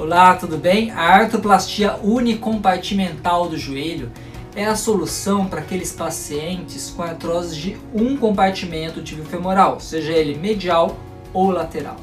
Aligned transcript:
Olá, 0.00 0.34
tudo 0.34 0.56
bem? 0.56 0.90
A 0.92 1.02
artroplastia 1.02 1.96
unicompartimental 2.02 3.50
do 3.50 3.58
joelho 3.58 4.10
é 4.56 4.64
a 4.64 4.74
solução 4.74 5.44
para 5.46 5.60
aqueles 5.60 5.92
pacientes 5.92 6.88
com 6.88 7.02
artrose 7.02 7.54
de 7.54 7.76
um 7.92 8.16
compartimento 8.16 9.04
femoral, 9.26 9.78
seja 9.78 10.12
ele 10.12 10.38
medial 10.38 10.96
ou 11.34 11.50
lateral. 11.50 11.96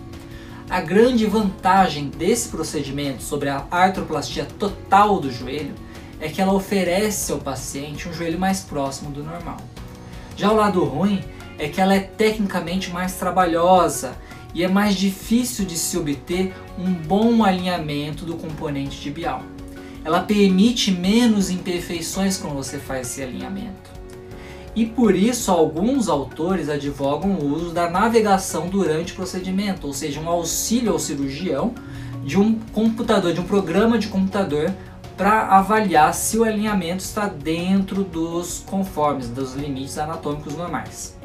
A 0.69 0.79
grande 0.79 1.25
vantagem 1.25 2.09
desse 2.09 2.49
procedimento 2.49 3.23
sobre 3.23 3.49
a 3.49 3.65
artroplastia 3.71 4.45
total 4.45 5.19
do 5.19 5.31
joelho 5.31 5.73
é 6.21 6.29
que 6.29 6.39
ela 6.39 6.53
oferece 6.53 7.31
ao 7.31 7.39
paciente 7.39 8.07
um 8.07 8.13
joelho 8.13 8.39
mais 8.39 8.59
próximo 8.59 9.09
do 9.09 9.23
normal. 9.23 9.57
Já 10.35 10.51
o 10.51 10.55
lado 10.55 10.83
ruim 10.83 11.23
é 11.57 11.67
que 11.67 11.81
ela 11.81 11.95
é 11.95 11.99
tecnicamente 12.01 12.91
mais 12.91 13.15
trabalhosa 13.15 14.15
e 14.57 14.63
é 14.63 14.67
mais 14.67 14.95
difícil 14.95 15.65
de 15.65 15.77
se 15.77 15.95
obter 15.99 16.51
um 16.79 16.91
bom 16.91 17.43
alinhamento 17.43 18.25
do 18.25 18.33
componente 18.33 18.99
tibial. 18.99 19.43
Ela 20.03 20.21
permite 20.21 20.89
menos 20.89 21.51
imperfeições 21.51 22.37
quando 22.37 22.55
você 22.55 22.79
faz 22.79 23.05
esse 23.05 23.21
alinhamento. 23.21 23.91
E 24.75 24.83
por 24.83 25.15
isso 25.15 25.51
alguns 25.51 26.09
autores 26.09 26.69
advogam 26.69 27.33
o 27.33 27.53
uso 27.53 27.69
da 27.71 27.87
navegação 27.87 28.67
durante 28.67 29.13
o 29.13 29.15
procedimento, 29.15 29.85
ou 29.85 29.93
seja, 29.93 30.19
um 30.19 30.27
auxílio 30.27 30.91
ao 30.91 30.97
cirurgião 30.97 31.75
de 32.25 32.39
um 32.39 32.57
computador, 32.73 33.33
de 33.33 33.39
um 33.39 33.45
programa 33.45 33.99
de 33.99 34.07
computador 34.07 34.73
para 35.15 35.49
avaliar 35.49 36.15
se 36.15 36.35
o 36.35 36.43
alinhamento 36.43 37.03
está 37.03 37.27
dentro 37.27 38.03
dos 38.03 38.63
conformes, 38.65 39.27
dos 39.29 39.53
limites 39.53 39.99
anatômicos 39.99 40.57
normais. 40.57 41.16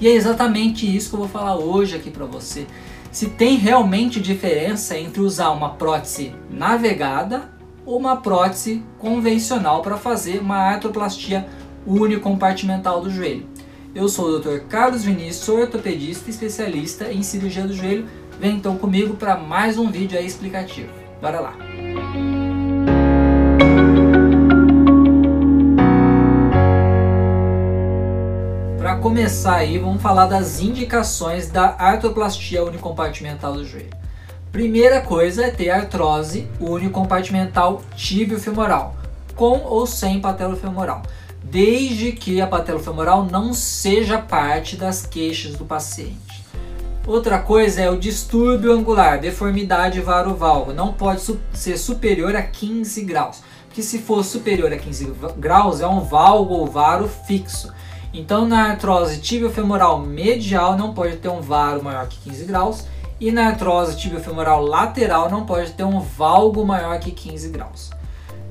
E 0.00 0.08
é 0.08 0.12
exatamente 0.12 0.86
isso 0.86 1.10
que 1.10 1.14
eu 1.16 1.20
vou 1.20 1.28
falar 1.28 1.56
hoje 1.56 1.94
aqui 1.94 2.10
para 2.10 2.24
você. 2.24 2.66
Se 3.12 3.26
tem 3.26 3.56
realmente 3.56 4.20
diferença 4.20 4.96
entre 4.96 5.20
usar 5.20 5.50
uma 5.50 5.70
prótese 5.70 6.32
navegada 6.48 7.50
ou 7.84 7.98
uma 7.98 8.16
prótese 8.16 8.82
convencional 8.98 9.82
para 9.82 9.96
fazer 9.96 10.40
uma 10.40 10.56
artroplastia 10.56 11.46
unicompartimental 11.86 13.00
do 13.00 13.10
joelho. 13.10 13.46
Eu 13.94 14.08
sou 14.08 14.26
o 14.26 14.38
Dr. 14.38 14.60
Carlos 14.68 15.02
Vinícius, 15.02 15.44
sou 15.44 15.58
ortopedista 15.58 16.30
especialista 16.30 17.12
em 17.12 17.22
cirurgia 17.22 17.66
do 17.66 17.74
joelho. 17.74 18.06
Vem 18.38 18.56
então 18.56 18.78
comigo 18.78 19.16
para 19.16 19.36
mais 19.36 19.76
um 19.76 19.90
vídeo 19.90 20.18
explicativo. 20.18 20.88
Bora 21.20 21.40
lá! 21.40 21.69
Começar 29.00 29.56
aí, 29.56 29.78
vamos 29.78 30.02
falar 30.02 30.26
das 30.26 30.60
indicações 30.60 31.48
da 31.48 31.74
artroplastia 31.78 32.62
unicompartimental 32.62 33.54
do 33.54 33.64
joelho. 33.64 33.90
Primeira 34.52 35.00
coisa 35.00 35.46
é 35.46 35.50
ter 35.50 35.70
artrose 35.70 36.46
unicompartimental 36.60 37.82
tíbio-femoral, 37.96 38.94
com 39.34 39.60
ou 39.64 39.86
sem 39.86 40.20
patelo-femoral 40.20 41.02
desde 41.42 42.12
que 42.12 42.40
a 42.40 42.46
patelofemoral 42.46 43.24
não 43.24 43.52
seja 43.52 44.18
parte 44.18 44.76
das 44.76 45.04
queixas 45.04 45.56
do 45.56 45.64
paciente. 45.64 46.44
Outra 47.06 47.38
coisa 47.40 47.80
é 47.80 47.90
o 47.90 47.98
distúrbio 47.98 48.72
angular, 48.72 49.18
deformidade 49.18 50.00
varovalgo, 50.00 50.72
não 50.72 50.92
pode 50.92 51.22
su 51.22 51.40
ser 51.52 51.76
superior 51.76 52.36
a 52.36 52.42
15 52.42 53.02
graus, 53.04 53.42
porque 53.66 53.82
se 53.82 53.98
for 53.98 54.22
superior 54.22 54.72
a 54.72 54.76
15 54.76 55.12
graus 55.38 55.80
é 55.80 55.86
um 55.88 56.00
valgo 56.00 56.54
ou 56.54 56.66
varo 56.66 57.08
fixo. 57.08 57.72
Então 58.12 58.46
na 58.46 58.70
artrose 58.70 59.20
tibiofemoral 59.20 60.00
medial 60.00 60.76
não 60.76 60.92
pode 60.92 61.16
ter 61.16 61.28
um 61.28 61.40
varo 61.40 61.82
maior 61.82 62.08
que 62.08 62.18
15 62.28 62.44
graus. 62.44 62.84
E 63.20 63.30
na 63.30 63.48
artrose 63.48 63.98
tibiofemoral 63.98 64.64
lateral 64.64 65.30
não 65.30 65.44
pode 65.44 65.72
ter 65.72 65.84
um 65.84 66.00
valgo 66.00 66.64
maior 66.64 66.98
que 66.98 67.10
15 67.10 67.50
graus. 67.50 67.90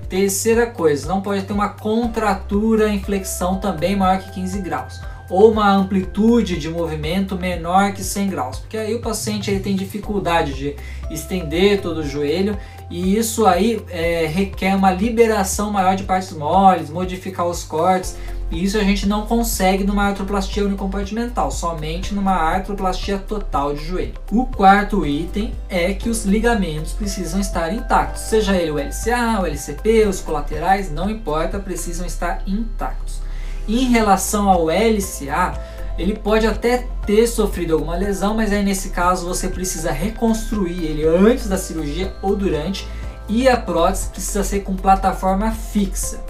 Terceira 0.08 0.68
coisa, 0.68 1.08
não 1.08 1.22
pode 1.22 1.44
ter 1.44 1.54
uma 1.54 1.70
contratura 1.70 2.90
em 2.90 3.02
flexão 3.02 3.60
também 3.60 3.96
maior 3.96 4.20
que 4.20 4.32
15 4.32 4.62
graus. 4.62 5.02
Ou 5.30 5.52
uma 5.52 5.72
amplitude 5.72 6.58
de 6.58 6.70
movimento 6.70 7.36
menor 7.36 7.94
que 7.94 8.04
100 8.04 8.30
graus, 8.30 8.60
porque 8.60 8.78
aí 8.78 8.96
o 8.96 9.02
paciente 9.02 9.52
ele 9.52 9.60
tem 9.60 9.76
dificuldade 9.76 10.54
de 10.54 10.76
estender 11.12 11.82
todo 11.82 12.00
o 12.00 12.08
joelho. 12.08 12.58
E 12.90 13.16
isso 13.16 13.46
aí 13.46 13.84
é, 13.90 14.26
requer 14.26 14.76
uma 14.76 14.92
liberação 14.92 15.72
maior 15.72 15.96
de 15.96 16.04
partes 16.04 16.32
moles, 16.32 16.90
modificar 16.90 17.46
os 17.46 17.64
cortes 17.64 18.18
e 18.52 18.64
isso 18.64 18.78
a 18.78 18.84
gente 18.84 19.08
não 19.08 19.26
consegue 19.26 19.84
numa 19.84 20.06
artroplastia 20.06 20.66
unicompartimental, 20.66 21.52
somente 21.52 22.14
numa 22.14 22.34
artroplastia 22.34 23.18
total 23.18 23.74
de 23.74 23.86
joelho. 23.86 24.14
O 24.32 24.46
quarto 24.46 25.06
item 25.06 25.54
é 25.70 25.94
que 25.94 26.10
os 26.10 26.26
ligamentos 26.26 26.94
precisam 26.94 27.40
estar 27.40 27.72
intactos, 27.74 28.24
seja 28.24 28.56
ele 28.56 28.72
o 28.72 28.78
LCA, 28.78 29.42
o 29.42 29.46
LCP, 29.46 30.08
os 30.08 30.20
colaterais, 30.20 30.92
não 30.92 31.10
importa, 31.10 31.60
precisam 31.60 32.06
estar 32.06 32.42
intactos. 32.48 33.22
Em 33.68 33.86
relação 33.90 34.50
ao 34.50 34.66
LCA, 34.66 35.54
ele 36.00 36.16
pode 36.16 36.48
até 36.48 36.88
ter 37.06 37.28
sofrido 37.28 37.74
alguma 37.74 37.96
lesão, 37.96 38.34
mas 38.34 38.52
aí 38.52 38.64
nesse 38.64 38.90
caso 38.90 39.28
você 39.28 39.48
precisa 39.48 39.92
reconstruir 39.92 40.86
ele 40.86 41.06
antes 41.06 41.48
da 41.48 41.58
cirurgia 41.58 42.16
ou 42.22 42.36
durante, 42.36 42.88
e 43.28 43.48
a 43.48 43.56
prótese 43.58 44.10
precisa 44.10 44.44
ser 44.44 44.62
com 44.62 44.76
plataforma 44.76 45.52
fixa. 45.52 46.29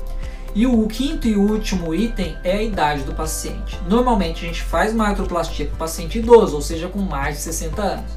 E 0.56 0.66
o 0.66 0.88
quinto 0.88 1.28
e 1.28 1.36
último 1.36 1.94
item 1.94 2.36
é 2.44 2.54
a 2.54 2.64
idade 2.64 3.04
do 3.04 3.14
paciente. 3.14 3.80
Normalmente 3.88 4.44
a 4.44 4.48
gente 4.48 4.64
faz 4.64 4.94
uma 4.94 5.08
artroplastia 5.08 5.68
com 5.68 5.76
paciente 5.76 6.20
idoso, 6.20 6.56
ou 6.56 6.62
seja, 6.62 6.88
com 6.88 7.00
mais 7.00 7.38
de 7.38 7.42
60 7.44 7.82
anos. 7.82 8.12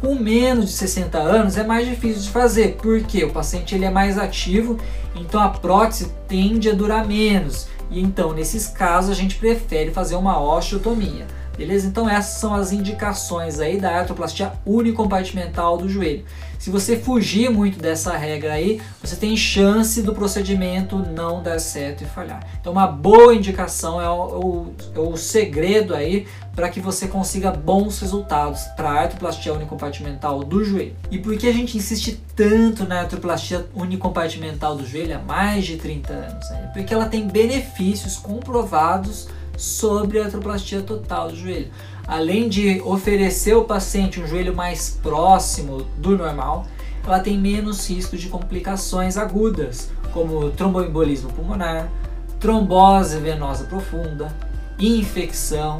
Com 0.00 0.14
menos 0.14 0.66
de 0.66 0.72
60 0.72 1.18
anos 1.18 1.58
é 1.58 1.64
mais 1.64 1.86
difícil 1.86 2.22
de 2.22 2.30
fazer, 2.30 2.76
porque 2.80 3.24
o 3.24 3.32
paciente 3.32 3.74
ele 3.74 3.84
é 3.84 3.90
mais 3.90 4.18
ativo, 4.18 4.78
então 5.14 5.40
a 5.40 5.48
prótese 5.48 6.12
tende 6.28 6.68
a 6.68 6.74
durar 6.74 7.06
menos. 7.06 7.68
E 7.90 8.00
então, 8.00 8.32
nesses 8.32 8.68
casos, 8.68 9.10
a 9.10 9.14
gente 9.14 9.36
prefere 9.36 9.90
fazer 9.90 10.16
uma 10.16 10.40
osteotomia. 10.40 11.26
Beleza? 11.56 11.86
Então 11.86 12.08
essas 12.08 12.40
são 12.40 12.54
as 12.54 12.72
indicações 12.72 13.60
aí 13.60 13.78
da 13.78 13.90
artroplastia 13.98 14.52
unicompartimental 14.64 15.76
do 15.76 15.88
joelho. 15.88 16.24
Se 16.60 16.68
você 16.68 16.98
fugir 16.98 17.50
muito 17.50 17.78
dessa 17.78 18.14
regra 18.18 18.52
aí, 18.52 18.82
você 19.02 19.16
tem 19.16 19.34
chance 19.34 20.02
do 20.02 20.14
procedimento 20.14 20.98
não 20.98 21.42
dar 21.42 21.58
certo 21.58 22.04
e 22.04 22.06
falhar. 22.06 22.46
Então 22.60 22.72
uma 22.72 22.86
boa 22.86 23.34
indicação 23.34 23.98
é 23.98 24.10
o, 24.10 24.74
o, 24.94 25.14
é 25.14 25.16
segredo 25.16 25.94
aí 25.94 26.26
para 26.54 26.68
que 26.68 26.78
você 26.78 27.08
consiga 27.08 27.50
bons 27.50 27.98
resultados 28.00 28.64
para 28.76 28.90
a 28.90 29.00
artroplastia 29.00 29.54
unicompartimental 29.54 30.44
do 30.44 30.62
joelho. 30.62 30.94
E 31.10 31.18
por 31.18 31.34
que 31.38 31.48
a 31.48 31.52
gente 31.52 31.78
insiste 31.78 32.20
tanto 32.36 32.84
na 32.86 33.00
artroplastia 33.00 33.66
unicompartimental 33.74 34.76
do 34.76 34.86
joelho 34.86 35.16
há 35.16 35.18
mais 35.18 35.64
de 35.64 35.78
30 35.78 36.12
anos? 36.12 36.50
Né? 36.50 36.70
Porque 36.74 36.92
ela 36.92 37.06
tem 37.06 37.26
benefícios 37.26 38.18
comprovados 38.18 39.28
sobre 39.60 40.18
a 40.18 40.24
artroplastia 40.24 40.80
total 40.80 41.28
do 41.28 41.36
joelho. 41.36 41.70
Além 42.06 42.48
de 42.48 42.80
oferecer 42.80 43.52
ao 43.52 43.64
paciente 43.64 44.18
um 44.18 44.26
joelho 44.26 44.56
mais 44.56 44.98
próximo 45.02 45.82
do 45.98 46.16
normal, 46.16 46.66
ela 47.04 47.20
tem 47.20 47.38
menos 47.38 47.88
risco 47.88 48.16
de 48.16 48.28
complicações 48.28 49.16
agudas, 49.16 49.90
como 50.12 50.50
tromboembolismo 50.50 51.30
pulmonar, 51.32 51.90
trombose 52.38 53.18
venosa 53.18 53.64
profunda, 53.64 54.34
infecção, 54.78 55.78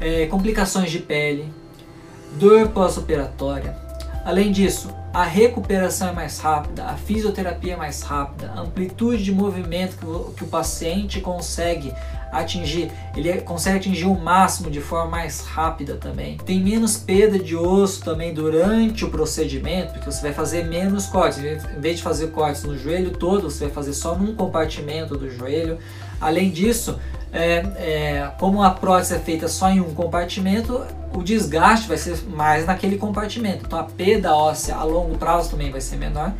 é, 0.00 0.26
complicações 0.26 0.90
de 0.90 0.98
pele, 0.98 1.52
dor 2.38 2.68
pós-operatória. 2.68 3.76
Além 4.24 4.50
disso, 4.50 4.88
a 5.12 5.24
recuperação 5.24 6.08
é 6.08 6.12
mais 6.12 6.38
rápida, 6.38 6.84
a 6.84 6.94
fisioterapia 6.94 7.74
é 7.74 7.76
mais 7.76 8.02
rápida, 8.02 8.52
a 8.54 8.60
amplitude 8.60 9.24
de 9.24 9.32
movimento 9.32 9.96
que 9.96 10.06
o, 10.06 10.32
que 10.36 10.44
o 10.44 10.46
paciente 10.46 11.20
consegue 11.20 11.92
atingir, 12.32 12.90
ele 13.16 13.40
consegue 13.40 13.78
atingir 13.78 14.06
o 14.06 14.18
máximo 14.18 14.70
de 14.70 14.80
forma 14.80 15.10
mais 15.10 15.40
rápida 15.40 15.96
também. 15.96 16.36
Tem 16.38 16.60
menos 16.60 16.96
perda 16.96 17.38
de 17.38 17.56
osso 17.56 18.02
também 18.04 18.32
durante 18.32 19.04
o 19.04 19.10
procedimento, 19.10 19.92
porque 19.92 20.10
você 20.10 20.22
vai 20.22 20.32
fazer 20.32 20.64
menos 20.64 21.06
cortes. 21.06 21.38
Em 21.38 21.80
vez 21.80 21.96
de 21.96 22.02
fazer 22.02 22.28
cortes 22.28 22.64
no 22.64 22.76
joelho 22.76 23.10
todo, 23.10 23.50
você 23.50 23.64
vai 23.64 23.74
fazer 23.74 23.92
só 23.92 24.14
num 24.14 24.34
compartimento 24.34 25.16
do 25.16 25.30
joelho. 25.30 25.78
Além 26.20 26.50
disso, 26.50 26.98
é, 27.32 27.64
é, 27.76 28.30
como 28.38 28.62
a 28.62 28.70
prótese 28.70 29.14
é 29.14 29.18
feita 29.18 29.48
só 29.48 29.70
em 29.70 29.80
um 29.80 29.94
compartimento, 29.94 30.84
o 31.14 31.22
desgaste 31.22 31.88
vai 31.88 31.96
ser 31.96 32.18
mais 32.28 32.66
naquele 32.66 32.96
compartimento. 32.96 33.64
Então 33.66 33.78
a 33.78 33.84
perda 33.84 34.34
óssea 34.34 34.76
a 34.76 34.84
longo 34.84 35.16
prazo 35.16 35.50
também 35.50 35.70
vai 35.70 35.80
ser 35.80 35.96
menor 35.96 36.32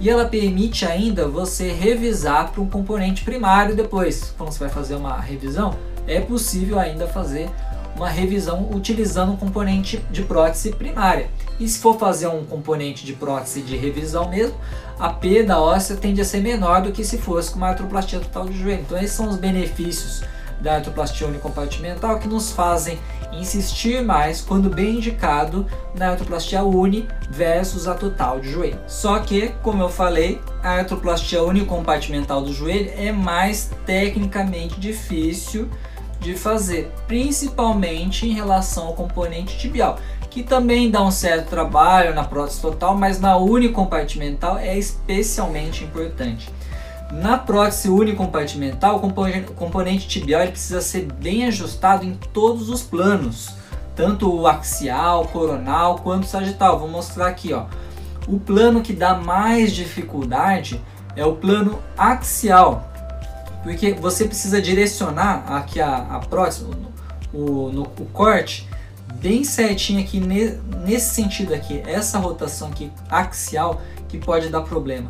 e 0.00 0.08
ela 0.08 0.24
permite 0.24 0.84
ainda 0.84 1.26
você 1.26 1.72
revisar 1.72 2.52
para 2.52 2.60
um 2.60 2.68
componente 2.68 3.24
primário 3.24 3.74
depois. 3.74 4.34
Quando 4.36 4.52
você 4.52 4.60
vai 4.60 4.68
fazer 4.68 4.94
uma 4.94 5.20
revisão, 5.20 5.76
é 6.06 6.20
possível 6.20 6.78
ainda 6.78 7.06
fazer 7.06 7.50
uma 7.96 8.08
revisão 8.08 8.68
utilizando 8.72 9.32
um 9.32 9.36
componente 9.36 9.98
de 10.10 10.22
prótese 10.22 10.70
primária. 10.70 11.28
E 11.58 11.66
se 11.66 11.80
for 11.80 11.98
fazer 11.98 12.28
um 12.28 12.44
componente 12.44 13.04
de 13.04 13.12
prótese 13.12 13.60
de 13.60 13.76
revisão 13.76 14.28
mesmo, 14.28 14.54
a 14.98 15.10
perda 15.10 15.60
óssea 15.60 15.96
tende 15.96 16.20
a 16.20 16.24
ser 16.24 16.40
menor 16.40 16.82
do 16.82 16.92
que 16.92 17.04
se 17.04 17.18
fosse 17.18 17.50
com 17.50 17.56
uma 17.56 17.68
artroplastia 17.68 18.20
total 18.20 18.46
de 18.48 18.56
joelho. 18.56 18.82
Então 18.82 18.96
esses 18.96 19.16
são 19.16 19.28
os 19.28 19.36
benefícios 19.36 20.22
da 20.60 20.76
artroplastia 20.76 21.26
unicompartimental 21.26 22.18
que 22.18 22.28
nos 22.28 22.52
fazem 22.52 22.98
insistir 23.32 24.02
mais 24.02 24.40
quando 24.40 24.70
bem 24.70 24.96
indicado 24.96 25.66
na 25.94 26.10
artroplastia 26.10 26.62
uni 26.62 27.08
versus 27.30 27.86
a 27.86 27.94
total 27.94 28.40
de 28.40 28.50
joelho. 28.50 28.78
Só 28.86 29.18
que, 29.18 29.48
como 29.62 29.82
eu 29.82 29.88
falei, 29.88 30.40
a 30.62 30.70
artroplastia 30.70 31.42
unicompartimental 31.42 32.42
do 32.42 32.52
joelho 32.52 32.92
é 32.96 33.12
mais 33.12 33.70
tecnicamente 33.84 34.78
difícil 34.80 35.68
de 36.20 36.34
fazer, 36.34 36.92
principalmente 37.06 38.26
em 38.26 38.32
relação 38.32 38.88
ao 38.88 38.94
componente 38.94 39.56
tibial, 39.56 39.98
que 40.28 40.42
também 40.42 40.90
dá 40.90 41.02
um 41.02 41.10
certo 41.10 41.48
trabalho 41.48 42.14
na 42.14 42.24
prótese 42.24 42.60
total, 42.60 42.96
mas 42.96 43.20
na 43.20 43.36
unicompartimental 43.36 44.58
é 44.58 44.76
especialmente 44.76 45.84
importante. 45.84 46.50
Na 47.10 47.38
prótese 47.38 47.88
unicompartimental, 47.88 48.96
o 48.96 49.54
componente 49.54 50.06
tibial 50.06 50.46
precisa 50.46 50.80
ser 50.80 51.10
bem 51.12 51.46
ajustado 51.46 52.04
em 52.04 52.14
todos 52.32 52.68
os 52.68 52.82
planos, 52.82 53.50
tanto 53.96 54.30
o 54.30 54.46
axial, 54.46 55.26
coronal 55.28 56.00
quanto 56.00 56.24
o 56.24 56.28
sagital. 56.28 56.78
Vou 56.78 56.88
mostrar 56.88 57.28
aqui, 57.28 57.52
ó. 57.52 57.64
O 58.26 58.38
plano 58.38 58.82
que 58.82 58.92
dá 58.92 59.14
mais 59.14 59.72
dificuldade 59.72 60.80
é 61.16 61.24
o 61.24 61.34
plano 61.34 61.78
axial, 61.96 62.92
porque 63.62 63.94
você 63.94 64.26
precisa 64.26 64.60
direcionar 64.60 65.50
aqui 65.50 65.80
a, 65.80 65.96
a 65.96 66.18
prótese, 66.20 66.66
o, 67.32 67.70
no, 67.72 67.82
o 67.82 68.06
corte, 68.12 68.68
bem 69.14 69.42
certinho 69.44 70.00
aqui 70.00 70.20
ne, 70.20 70.50
nesse 70.84 71.14
sentido 71.14 71.54
aqui, 71.54 71.82
essa 71.86 72.18
rotação 72.18 72.68
aqui 72.68 72.92
axial 73.10 73.80
que 74.08 74.18
pode 74.18 74.50
dar 74.50 74.60
problema. 74.60 75.08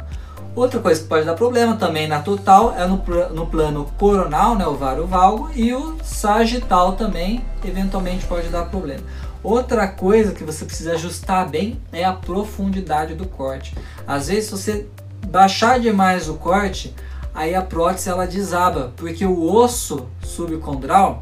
Outra 0.58 0.80
coisa 0.80 1.00
que 1.00 1.06
pode 1.06 1.24
dar 1.24 1.34
problema 1.34 1.76
também 1.76 2.08
na 2.08 2.18
total 2.18 2.74
é 2.76 2.84
no, 2.84 3.00
no 3.32 3.46
plano 3.46 3.84
coronal, 3.96 4.56
né, 4.56 4.66
o 4.66 4.74
vário 4.74 5.06
valgo, 5.06 5.48
e 5.54 5.72
o 5.72 5.96
sagital 6.02 6.94
também 6.94 7.44
eventualmente 7.64 8.26
pode 8.26 8.48
dar 8.48 8.64
problema. 8.64 9.04
Outra 9.40 9.86
coisa 9.86 10.32
que 10.32 10.42
você 10.42 10.64
precisa 10.64 10.94
ajustar 10.94 11.48
bem 11.48 11.80
é 11.92 12.04
a 12.04 12.12
profundidade 12.12 13.14
do 13.14 13.24
corte. 13.24 13.72
Às 14.04 14.26
vezes, 14.26 14.46
se 14.46 14.50
você 14.50 14.86
baixar 15.28 15.78
demais 15.78 16.28
o 16.28 16.34
corte, 16.34 16.92
aí 17.32 17.54
a 17.54 17.62
prótese 17.62 18.08
ela 18.08 18.26
desaba, 18.26 18.92
porque 18.96 19.24
o 19.24 19.54
osso 19.54 20.08
subcondral, 20.24 21.20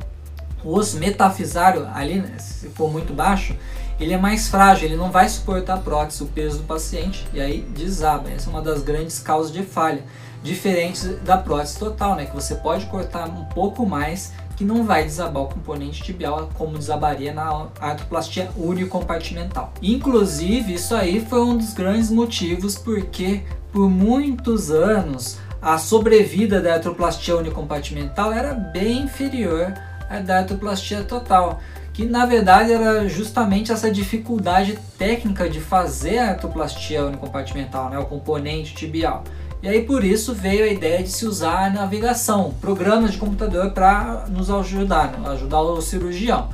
o 0.65 0.75
osso 0.75 0.97
metafisário 0.97 1.87
ali, 1.93 2.21
né, 2.21 2.39
se 2.39 2.71
for 2.71 2.91
muito 2.91 3.13
baixo, 3.13 3.55
ele 3.99 4.13
é 4.13 4.19
mais 4.19 4.49
frágil, 4.49 4.87
ele 4.87 4.97
não 4.97 5.11
vai 5.11 5.29
suportar 5.29 5.75
a 5.75 5.79
prótese, 5.79 6.23
o 6.23 6.27
peso 6.27 6.59
do 6.59 6.65
paciente, 6.65 7.27
e 7.33 7.41
aí 7.41 7.61
desaba. 7.61 8.31
Essa 8.31 8.49
é 8.49 8.53
uma 8.53 8.63
das 8.63 8.83
grandes 8.83 9.19
causas 9.19 9.53
de 9.53 9.63
falha, 9.63 10.03
diferente 10.43 11.07
da 11.25 11.37
prótese 11.37 11.79
total, 11.79 12.15
né, 12.15 12.27
que 12.27 12.35
você 12.35 12.55
pode 12.55 12.87
cortar 12.87 13.29
um 13.29 13.45
pouco 13.47 13.87
mais, 13.87 14.33
que 14.57 14.65
não 14.65 14.85
vai 14.85 15.05
desabar 15.05 15.43
o 15.43 15.49
componente 15.49 16.03
tibial 16.03 16.49
como 16.55 16.79
desabaria 16.79 17.33
na 17.33 17.69
artroplastia 17.79 18.51
unicompartimental. 18.57 19.73
Inclusive, 19.83 20.75
isso 20.75 20.95
aí 20.95 21.25
foi 21.25 21.43
um 21.43 21.59
dos 21.59 21.75
grandes 21.75 22.11
motivos 22.11 22.77
porque 22.77 23.43
por 23.71 23.91
muitos 23.91 24.71
anos 24.71 25.39
a 25.61 25.77
sobrevida 25.77 26.61
da 26.61 26.75
artroplastia 26.75 27.37
unicompartimental 27.37 28.33
era 28.33 28.55
bem 28.55 29.03
inferior 29.03 29.75
à 30.09 30.21
da 30.21 30.39
artroplastia 30.39 31.03
total 31.03 31.61
que 31.97 32.05
na 32.05 32.27
verdade 32.27 32.75
era 32.75 33.09
justamente 33.09 33.73
essa 33.73 33.91
dificuldade 33.91 34.79
técnica 34.99 35.49
de 35.49 35.61
fazer 35.61 36.19
a 36.19 36.29
artroplastia 36.29 37.07
unicompartimental, 37.07 37.89
né, 37.89 37.99
o 37.99 38.05
componente 38.05 38.75
tibial. 38.75 39.25
E 39.63 39.69
aí 39.69 39.83
por 39.83 40.05
isso 40.05 40.35
veio 40.35 40.65
a 40.65 40.69
ideia 40.69 41.03
de 41.03 41.09
se 41.09 41.25
usar 41.25 41.69
a 41.69 41.71
navegação, 41.71 42.55
programas 42.61 43.13
de 43.13 43.19
computador 43.19 43.71
para 43.71 44.27
nos 44.29 44.51
ajudar, 44.51 45.11
né, 45.13 45.27
ajudar 45.31 45.63
o 45.63 45.81
cirurgião. 45.81 46.51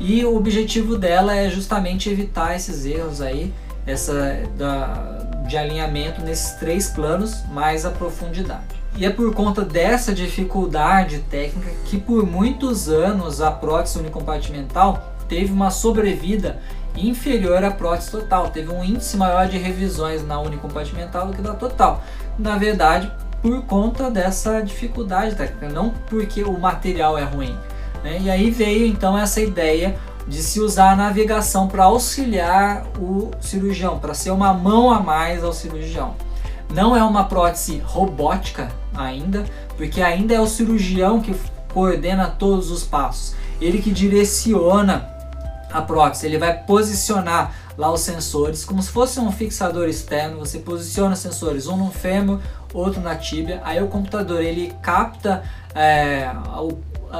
E 0.00 0.24
o 0.24 0.36
objetivo 0.36 0.98
dela 0.98 1.36
é 1.36 1.48
justamente 1.48 2.10
evitar 2.10 2.56
esses 2.56 2.84
erros 2.84 3.20
aí, 3.20 3.54
essa 3.86 4.42
da, 4.58 5.44
de 5.46 5.56
alinhamento 5.56 6.20
nesses 6.20 6.58
três 6.58 6.90
planos 6.90 7.44
mais 7.52 7.86
a 7.86 7.90
profundidade. 7.90 8.79
E 9.00 9.06
é 9.06 9.08
por 9.08 9.34
conta 9.34 9.64
dessa 9.64 10.12
dificuldade 10.12 11.20
técnica 11.30 11.70
que 11.86 11.96
por 11.96 12.26
muitos 12.26 12.86
anos 12.86 13.40
a 13.40 13.50
prótese 13.50 13.98
unicompartimental 13.98 15.14
teve 15.26 15.50
uma 15.50 15.70
sobrevida 15.70 16.60
inferior 16.94 17.64
à 17.64 17.70
prótese 17.70 18.10
total, 18.10 18.50
teve 18.50 18.70
um 18.70 18.84
índice 18.84 19.16
maior 19.16 19.48
de 19.48 19.56
revisões 19.56 20.22
na 20.22 20.38
unicompartimental 20.38 21.28
do 21.28 21.32
que 21.32 21.40
na 21.40 21.54
total. 21.54 22.02
Na 22.38 22.58
verdade, 22.58 23.10
por 23.40 23.62
conta 23.62 24.10
dessa 24.10 24.60
dificuldade 24.60 25.34
técnica, 25.34 25.70
não 25.70 25.94
porque 26.10 26.42
o 26.42 26.60
material 26.60 27.16
é 27.16 27.24
ruim. 27.24 27.56
Né? 28.04 28.18
E 28.20 28.30
aí 28.30 28.50
veio 28.50 28.84
então 28.84 29.16
essa 29.16 29.40
ideia 29.40 29.96
de 30.28 30.42
se 30.42 30.60
usar 30.60 30.90
a 30.90 30.96
navegação 30.96 31.68
para 31.68 31.84
auxiliar 31.84 32.84
o 32.98 33.30
cirurgião, 33.40 33.98
para 33.98 34.12
ser 34.12 34.30
uma 34.30 34.52
mão 34.52 34.90
a 34.90 35.00
mais 35.00 35.42
ao 35.42 35.54
cirurgião. 35.54 36.14
Não 36.68 36.94
é 36.94 37.02
uma 37.02 37.24
prótese 37.24 37.78
robótica 37.78 38.68
ainda, 38.94 39.44
porque 39.76 40.02
ainda 40.02 40.34
é 40.34 40.40
o 40.40 40.46
cirurgião 40.46 41.20
que 41.20 41.34
coordena 41.72 42.26
todos 42.26 42.70
os 42.70 42.84
passos. 42.84 43.34
Ele 43.60 43.80
que 43.80 43.90
direciona 43.90 45.08
a 45.72 45.80
prótese, 45.80 46.26
ele 46.26 46.38
vai 46.38 46.52
posicionar 46.64 47.54
lá 47.76 47.90
os 47.90 48.00
sensores, 48.00 48.64
como 48.64 48.82
se 48.82 48.90
fosse 48.90 49.20
um 49.20 49.30
fixador 49.32 49.88
externo, 49.88 50.38
você 50.38 50.58
posiciona 50.58 51.14
os 51.14 51.20
sensores, 51.20 51.66
um 51.66 51.76
no 51.76 51.90
fêmur, 51.90 52.40
outro 52.74 53.00
na 53.00 53.16
tíbia, 53.16 53.60
aí 53.64 53.82
o 53.82 53.86
computador 53.86 54.42
ele 54.42 54.72
capta 54.82 55.42
é, 55.74 56.30
o, 56.58 56.78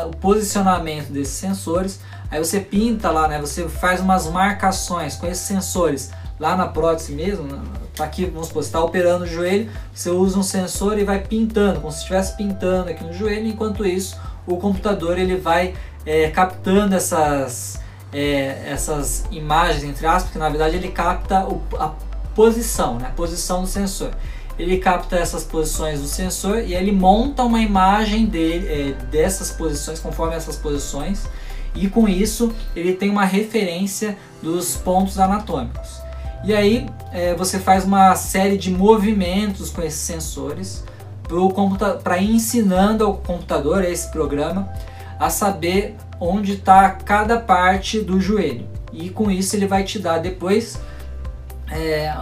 o, 0.08 0.17
posicionamento 0.20 1.11
desses 1.11 1.34
sensores, 1.34 2.00
aí 2.31 2.38
você 2.38 2.61
pinta 2.61 3.11
lá, 3.11 3.26
né, 3.28 3.40
você 3.40 3.69
faz 3.69 4.00
umas 4.00 4.26
marcações 4.26 5.17
com 5.17 5.26
esses 5.26 5.44
sensores 5.44 6.11
lá 6.41 6.57
na 6.57 6.67
prótese 6.67 7.13
mesmo, 7.13 7.47
tá 7.95 8.05
aqui, 8.05 8.25
vamos 8.25 8.49
supor, 8.49 8.63
você 8.63 8.69
está 8.69 8.83
operando 8.83 9.25
o 9.25 9.27
joelho, 9.27 9.71
você 9.95 10.09
usa 10.09 10.39
um 10.39 10.43
sensor 10.43 10.99
e 10.99 11.05
vai 11.05 11.21
pintando, 11.21 11.81
como 11.81 11.93
se 11.93 11.99
estivesse 11.99 12.35
pintando 12.35 12.89
aqui 12.89 13.05
no 13.05 13.13
joelho, 13.13 13.47
enquanto 13.47 13.85
isso 13.85 14.19
o 14.47 14.57
computador 14.57 15.19
ele 15.19 15.37
vai 15.37 15.75
é, 16.07 16.31
captando 16.31 16.95
essas, 16.95 17.79
é, 18.11 18.65
essas 18.67 19.27
imagens, 19.31 19.85
entre 19.85 20.07
aspas, 20.07 20.33
que 20.33 20.39
na 20.39 20.49
verdade 20.49 20.77
ele 20.77 20.89
capta 20.89 21.45
o, 21.45 21.63
a 21.79 21.93
posição, 22.35 22.99
né, 22.99 23.09
a 23.09 23.15
posição 23.15 23.61
do 23.61 23.69
sensor. 23.69 24.11
Ele 24.59 24.79
capta 24.79 25.17
essas 25.17 25.45
posições 25.45 26.01
do 26.01 26.07
sensor 26.07 26.59
e 26.59 26.75
ele 26.75 26.93
monta 26.93 27.43
uma 27.43 27.61
imagem 27.61 28.27
dele, 28.27 28.67
é, 28.67 28.93
dessas 29.07 29.51
posições, 29.51 30.01
conforme 30.01 30.35
essas 30.35 30.57
posições, 30.57 31.27
e 31.75 31.89
com 31.89 32.09
isso 32.09 32.53
ele 32.75 32.95
tem 32.95 33.11
uma 33.11 33.25
referência 33.25 34.17
dos 34.43 34.77
pontos 34.77 35.19
anatômicos. 35.19 36.00
E 36.45 36.55
aí 36.55 36.87
é, 37.13 37.35
você 37.35 37.59
faz 37.59 37.85
uma 37.85 38.15
série 38.17 38.57
de 38.57 38.71
movimentos 38.71 39.71
com 39.71 39.83
esses 39.83 40.01
sensores 40.01 40.85
para 42.03 42.19
ir 42.19 42.31
ensinando 42.31 43.05
ao 43.05 43.15
computador, 43.15 43.85
esse 43.85 44.11
programa, 44.11 44.69
a 45.19 45.31
saber 45.31 45.97
onde 46.19 46.55
está 46.55 46.91
cada 46.91 47.39
parte 47.39 48.01
do 48.01 48.20
joelho. 48.20 48.67
E 48.93 49.11
com 49.11 49.31
isso 49.31 49.55
ele 49.55 49.67
vai 49.67 49.85
te 49.85 49.99
dar 49.99 50.19
depois 50.19 50.81
é, 51.70 52.13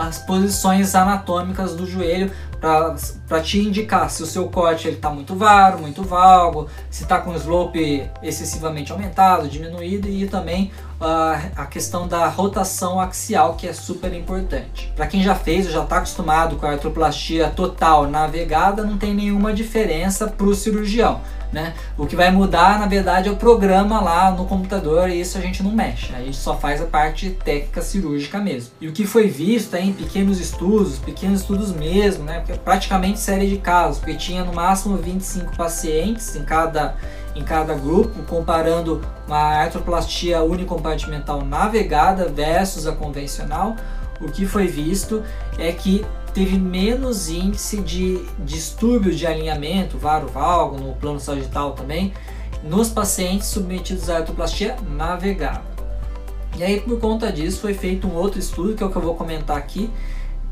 as 0.00 0.18
posições 0.18 0.94
anatômicas 0.94 1.74
do 1.76 1.86
joelho 1.86 2.32
para 2.60 3.40
te 3.40 3.58
indicar 3.58 4.10
se 4.10 4.22
o 4.22 4.26
seu 4.26 4.48
corte 4.48 4.88
está 4.88 5.10
muito 5.10 5.34
varo, 5.34 5.78
muito 5.78 6.02
valgo, 6.02 6.68
se 6.90 7.02
está 7.02 7.18
com 7.18 7.34
slope 7.34 8.08
excessivamente 8.22 8.92
aumentado, 8.92 9.48
diminuído 9.48 10.08
e 10.08 10.26
também 10.26 10.72
uh, 11.00 11.50
a 11.56 11.66
questão 11.66 12.08
da 12.08 12.26
rotação 12.28 13.00
axial 13.00 13.54
que 13.54 13.66
é 13.66 13.72
super 13.72 14.12
importante. 14.12 14.92
Para 14.96 15.06
quem 15.06 15.22
já 15.22 15.34
fez 15.34 15.66
ou 15.66 15.72
já 15.72 15.82
está 15.82 15.98
acostumado 15.98 16.56
com 16.56 16.66
a 16.66 16.70
artroplastia 16.70 17.50
total 17.50 18.08
navegada, 18.08 18.82
não 18.82 18.98
tem 18.98 19.14
nenhuma 19.14 19.52
diferença 19.52 20.26
para 20.26 20.46
o 20.46 20.54
cirurgião. 20.54 21.20
Né? 21.52 21.72
O 21.96 22.06
que 22.06 22.14
vai 22.14 22.30
mudar, 22.30 22.78
na 22.78 22.86
verdade, 22.86 23.28
é 23.28 23.32
o 23.32 23.36
programa 23.36 24.00
lá 24.00 24.30
no 24.30 24.44
computador 24.44 25.08
e 25.08 25.18
isso 25.18 25.38
a 25.38 25.40
gente 25.40 25.62
não 25.62 25.72
mexe. 25.72 26.14
A 26.14 26.18
gente 26.18 26.36
só 26.36 26.54
faz 26.54 26.82
a 26.82 26.84
parte 26.84 27.30
técnica 27.30 27.80
cirúrgica 27.80 28.38
mesmo. 28.38 28.72
E 28.80 28.86
o 28.86 28.92
que 28.92 29.06
foi 29.06 29.28
visto 29.28 29.74
em 29.74 29.92
pequenos 29.92 30.40
estudos, 30.40 30.98
pequenos 30.98 31.40
estudos 31.40 31.72
mesmo, 31.72 32.24
né? 32.24 32.44
praticamente 32.62 33.18
série 33.18 33.48
de 33.48 33.56
casos, 33.56 33.98
porque 33.98 34.14
tinha 34.14 34.44
no 34.44 34.52
máximo 34.52 34.98
25 34.98 35.56
pacientes 35.56 36.36
em 36.36 36.44
cada, 36.44 36.96
em 37.34 37.42
cada 37.42 37.74
grupo, 37.74 38.22
comparando 38.24 39.00
uma 39.26 39.38
artroplastia 39.38 40.42
unicompartimental 40.42 41.42
navegada 41.42 42.28
versus 42.28 42.86
a 42.86 42.92
convencional. 42.92 43.74
O 44.20 44.26
que 44.26 44.44
foi 44.44 44.66
visto 44.66 45.22
é 45.58 45.72
que 45.72 46.04
teve 46.38 46.56
menos 46.56 47.28
índice 47.28 47.78
de 47.78 48.24
distúrbios 48.44 49.18
de 49.18 49.26
alinhamento, 49.26 49.98
varo 49.98 50.28
valgo, 50.28 50.78
no 50.78 50.94
plano 50.94 51.18
sagital 51.18 51.72
também, 51.72 52.12
nos 52.62 52.90
pacientes 52.90 53.48
submetidos 53.48 54.08
à 54.08 54.18
artroplastia 54.18 54.76
navegada. 54.88 55.64
E 56.56 56.62
aí, 56.62 56.80
por 56.80 57.00
conta 57.00 57.32
disso, 57.32 57.60
foi 57.60 57.74
feito 57.74 58.06
um 58.06 58.14
outro 58.14 58.38
estudo, 58.38 58.76
que 58.76 58.84
é 58.84 58.86
o 58.86 58.90
que 58.90 58.94
eu 58.94 59.02
vou 59.02 59.16
comentar 59.16 59.56
aqui, 59.56 59.90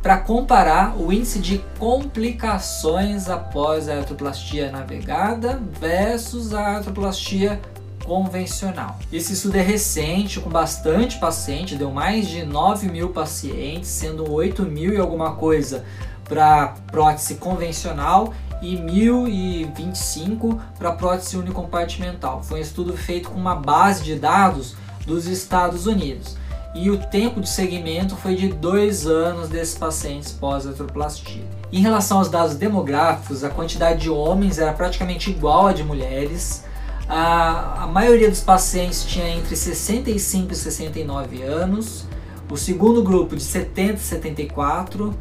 para 0.02 0.18
comparar 0.18 0.96
o 0.96 1.12
índice 1.12 1.38
de 1.38 1.58
complicações 1.78 3.28
após 3.28 3.88
a 3.88 3.98
artroplastia 3.98 4.72
navegada 4.72 5.62
versus 5.78 6.52
a 6.52 6.78
artroplastia 6.78 7.60
convencional. 8.06 8.98
Esse 9.12 9.32
estudo 9.32 9.56
é 9.56 9.62
recente, 9.62 10.40
com 10.40 10.48
bastante 10.48 11.18
paciente, 11.18 11.75
deu 11.75 11.90
mais 11.90 12.28
de 12.28 12.44
9 12.44 12.88
mil 12.88 13.10
pacientes, 13.10 13.90
sendo 13.90 14.30
8 14.32 14.62
mil 14.62 14.94
e 14.94 14.98
alguma 14.98 15.34
coisa 15.34 15.84
para 16.25 16.68
prótese 16.90 17.34
convencional 17.34 18.32
e 18.62 18.76
1025 18.76 20.60
para 20.78 20.92
prótese 20.92 21.36
unicompartimental. 21.36 22.42
Foi 22.42 22.60
um 22.60 22.62
estudo 22.62 22.96
feito 22.96 23.30
com 23.30 23.38
uma 23.38 23.56
base 23.56 24.02
de 24.04 24.14
dados 24.16 24.76
dos 25.06 25.26
Estados 25.26 25.86
Unidos 25.86 26.36
e 26.75 26.90
o 26.90 26.98
tempo 26.98 27.40
de 27.40 27.48
segmento 27.48 28.14
foi 28.16 28.36
de 28.36 28.48
dois 28.48 29.06
anos 29.06 29.48
desses 29.48 29.76
pacientes 29.76 30.32
pós-artroplastia. 30.32 31.42
Em 31.72 31.80
relação 31.80 32.18
aos 32.18 32.28
dados 32.28 32.54
demográficos, 32.54 33.42
a 33.42 33.48
quantidade 33.48 34.02
de 34.02 34.10
homens 34.10 34.58
era 34.58 34.72
praticamente 34.72 35.30
igual 35.30 35.68
à 35.68 35.72
de 35.72 35.82
mulheres. 35.82 36.64
A, 37.08 37.84
a 37.84 37.86
maioria 37.86 38.28
dos 38.28 38.40
pacientes 38.40 39.04
tinha 39.04 39.28
entre 39.28 39.54
65 39.54 40.52
e 40.52 40.56
69 40.56 41.42
anos, 41.42 42.04
o 42.50 42.56
segundo 42.56 43.02
grupo 43.02 43.36
de 43.36 43.42
70 43.42 43.94
e 43.94 43.98
74, 43.98 45.14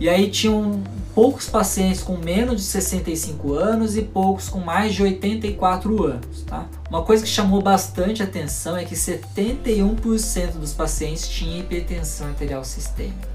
e 0.00 0.08
aí 0.08 0.30
tinham 0.30 0.82
poucos 1.14 1.48
pacientes 1.48 2.02
com 2.02 2.16
menos 2.16 2.56
de 2.56 2.62
65 2.62 3.54
anos 3.54 3.96
e 3.96 4.02
poucos 4.02 4.48
com 4.48 4.58
mais 4.58 4.94
de 4.94 5.02
84 5.02 6.04
anos. 6.04 6.42
Tá? 6.42 6.66
Uma 6.88 7.02
coisa 7.02 7.22
que 7.22 7.28
chamou 7.28 7.60
bastante 7.60 8.22
atenção 8.22 8.76
é 8.76 8.84
que 8.84 8.94
71% 8.94 10.52
dos 10.52 10.72
pacientes 10.72 11.28
tinham 11.28 11.58
hipertensão 11.58 12.28
arterial 12.28 12.64
sistêmica. 12.64 13.32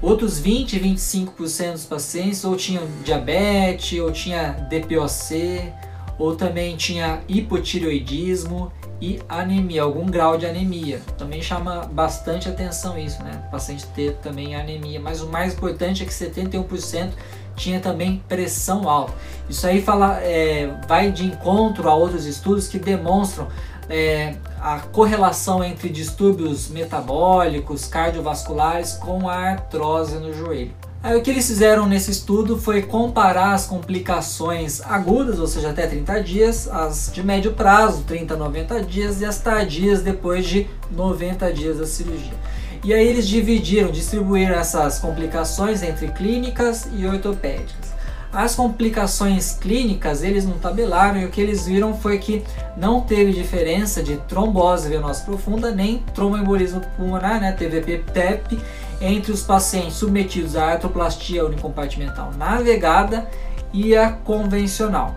Outros 0.00 0.38
20 0.38 0.72
e 0.72 0.80
25% 0.80 1.72
dos 1.72 1.84
pacientes 1.84 2.44
ou 2.44 2.56
tinham 2.56 2.82
diabetes, 3.04 4.00
ou 4.00 4.10
tinha 4.10 4.50
DPOC, 4.68 5.72
ou 6.18 6.36
também 6.36 6.76
tinha 6.76 7.20
hipotireoidismo 7.28 8.72
e 9.00 9.20
anemia, 9.28 9.82
algum 9.82 10.06
grau 10.06 10.38
de 10.38 10.46
anemia. 10.46 11.00
Também 11.18 11.42
chama 11.42 11.88
bastante 11.92 12.48
atenção 12.48 12.96
isso, 12.96 13.22
né? 13.22 13.42
O 13.48 13.50
paciente 13.50 13.86
ter 13.88 14.14
também 14.18 14.54
anemia, 14.54 15.00
mas 15.00 15.20
o 15.20 15.26
mais 15.26 15.54
importante 15.54 16.02
é 16.02 16.06
que 16.06 16.12
71% 16.12 17.10
tinha 17.56 17.80
também 17.80 18.22
pressão 18.28 18.88
alta. 18.88 19.12
Isso 19.48 19.66
aí 19.66 19.82
fala, 19.82 20.20
é, 20.20 20.72
vai 20.86 21.10
de 21.10 21.24
encontro 21.24 21.88
a 21.88 21.94
outros 21.94 22.26
estudos 22.26 22.68
que 22.68 22.78
demonstram 22.78 23.48
é, 23.88 24.36
a 24.60 24.78
correlação 24.78 25.62
entre 25.62 25.88
distúrbios 25.88 26.68
metabólicos, 26.68 27.86
cardiovasculares 27.86 28.94
com 28.94 29.28
a 29.28 29.34
artrose 29.34 30.16
no 30.18 30.32
joelho. 30.32 30.81
Aí 31.02 31.16
o 31.16 31.20
que 31.20 31.30
eles 31.30 31.48
fizeram 31.48 31.84
nesse 31.84 32.12
estudo 32.12 32.56
foi 32.56 32.82
comparar 32.82 33.54
as 33.54 33.66
complicações 33.66 34.80
agudas, 34.82 35.40
ou 35.40 35.48
seja, 35.48 35.70
até 35.70 35.84
30 35.84 36.22
dias, 36.22 36.68
as 36.68 37.10
de 37.12 37.24
médio 37.24 37.54
prazo, 37.54 38.04
30 38.04 38.34
a 38.34 38.36
90 38.36 38.82
dias, 38.84 39.20
e 39.20 39.24
as 39.24 39.40
tardias 39.40 40.00
depois 40.00 40.46
de 40.46 40.68
90 40.92 41.52
dias 41.52 41.78
da 41.78 41.86
cirurgia. 41.86 42.34
E 42.84 42.94
aí 42.94 43.04
eles 43.04 43.26
dividiram, 43.26 43.90
distribuíram 43.90 44.54
essas 44.54 45.00
complicações 45.00 45.82
entre 45.82 46.06
clínicas 46.06 46.86
e 46.96 47.04
ortopédicas. 47.04 47.92
As 48.32 48.54
complicações 48.54 49.58
clínicas 49.60 50.22
eles 50.22 50.46
não 50.46 50.56
tabelaram 50.56 51.20
e 51.20 51.26
o 51.26 51.30
que 51.30 51.40
eles 51.40 51.66
viram 51.66 51.94
foi 51.94 52.18
que 52.18 52.42
não 52.76 53.00
teve 53.02 53.32
diferença 53.32 54.02
de 54.02 54.16
trombose 54.16 54.88
venosa 54.88 55.22
profunda 55.22 55.70
nem 55.70 55.98
tromboembolismo 56.14 56.80
pulmonar, 56.96 57.40
né, 57.40 57.52
TVP-PEP, 57.52 58.58
entre 59.02 59.32
os 59.32 59.42
pacientes 59.42 59.94
submetidos 59.94 60.54
à 60.54 60.70
artroplastia 60.70 61.44
unicompartimental 61.44 62.32
navegada 62.38 63.28
e 63.72 63.96
a 63.96 64.12
convencional. 64.12 65.16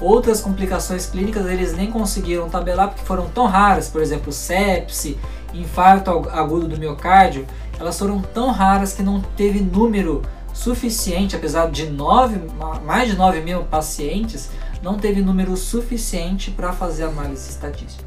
Outras 0.00 0.40
complicações 0.40 1.06
clínicas 1.06 1.44
eles 1.46 1.76
nem 1.76 1.90
conseguiram 1.90 2.48
tabelar 2.48 2.88
porque 2.88 3.04
foram 3.04 3.28
tão 3.28 3.46
raras, 3.46 3.88
por 3.88 4.00
exemplo, 4.00 4.32
sepse, 4.32 5.18
infarto 5.52 6.10
agudo 6.30 6.68
do 6.68 6.78
miocárdio, 6.78 7.44
elas 7.80 7.98
foram 7.98 8.20
tão 8.20 8.52
raras 8.52 8.92
que 8.92 9.02
não 9.02 9.20
teve 9.20 9.60
número 9.60 10.22
suficiente, 10.52 11.34
apesar 11.34 11.70
de 11.70 11.86
nove, 11.86 12.40
mais 12.84 13.10
de 13.10 13.16
9 13.16 13.40
mil 13.40 13.64
pacientes, 13.64 14.50
não 14.82 14.96
teve 14.96 15.20
número 15.20 15.56
suficiente 15.56 16.50
para 16.52 16.72
fazer 16.72 17.04
análise 17.04 17.50
estatística. 17.50 18.04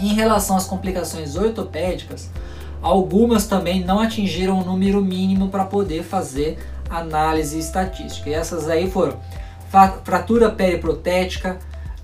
Em 0.00 0.14
relação 0.14 0.56
às 0.56 0.64
complicações 0.64 1.36
ortopédicas, 1.36 2.30
Algumas 2.82 3.46
também 3.46 3.84
não 3.84 4.00
atingiram 4.00 4.58
o 4.58 4.64
número 4.64 5.02
mínimo 5.02 5.48
para 5.48 5.64
poder 5.64 6.02
fazer 6.02 6.58
análise 6.88 7.58
estatística. 7.58 8.30
E 8.30 8.34
essas 8.34 8.68
aí 8.68 8.90
foram 8.90 9.18
fratura 10.04 10.50
periprotética, 10.50 11.58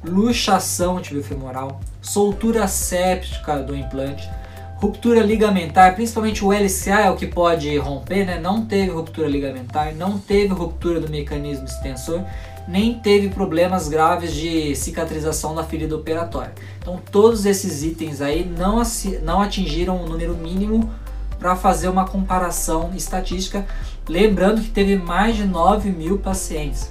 luxação 0.04 1.00
tibiofemoral, 1.00 1.80
soltura 2.00 2.68
séptica 2.68 3.56
do 3.56 3.74
implante, 3.74 4.28
ruptura 4.76 5.20
ligamentar, 5.20 5.94
principalmente 5.94 6.44
o 6.44 6.52
LCA 6.52 7.00
é 7.06 7.10
o 7.10 7.16
que 7.16 7.26
pode 7.26 7.76
romper, 7.78 8.24
né? 8.24 8.38
Não 8.38 8.64
teve 8.64 8.90
ruptura 8.90 9.26
ligamentar, 9.26 9.94
não 9.94 10.18
teve 10.18 10.52
ruptura 10.52 11.00
do 11.00 11.08
mecanismo 11.08 11.64
extensor 11.64 12.22
nem 12.66 12.98
teve 12.98 13.28
problemas 13.28 13.88
graves 13.88 14.32
de 14.32 14.74
cicatrização 14.74 15.54
da 15.54 15.62
ferida 15.62 15.94
operatória. 15.94 16.52
Então 16.78 17.00
todos 17.10 17.46
esses 17.46 17.82
itens 17.82 18.20
aí 18.20 18.44
não, 18.44 18.82
não 19.22 19.40
atingiram 19.40 20.02
o 20.02 20.08
número 20.08 20.34
mínimo 20.34 20.90
para 21.38 21.54
fazer 21.54 21.88
uma 21.88 22.06
comparação 22.06 22.92
estatística, 22.94 23.64
lembrando 24.08 24.62
que 24.62 24.70
teve 24.70 24.96
mais 24.96 25.36
de 25.36 25.44
9 25.44 25.90
mil 25.90 26.18
pacientes. 26.18 26.90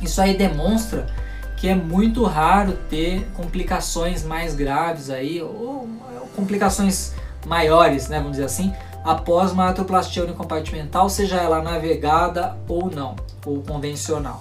Isso 0.00 0.20
aí 0.20 0.36
demonstra 0.36 1.06
que 1.56 1.68
é 1.68 1.74
muito 1.74 2.24
raro 2.24 2.76
ter 2.90 3.26
complicações 3.34 4.24
mais 4.24 4.54
graves 4.54 5.10
aí, 5.10 5.40
ou 5.40 5.88
complicações 6.34 7.14
maiores, 7.46 8.08
né, 8.08 8.18
vamos 8.18 8.32
dizer 8.32 8.44
assim, 8.44 8.72
após 9.04 9.52
uma 9.52 9.66
artroplastia 9.66 10.24
unicompartimental, 10.24 11.08
seja 11.08 11.36
ela 11.36 11.62
navegada 11.62 12.56
ou 12.68 12.90
não, 12.90 13.16
ou 13.46 13.62
convencional 13.62 14.40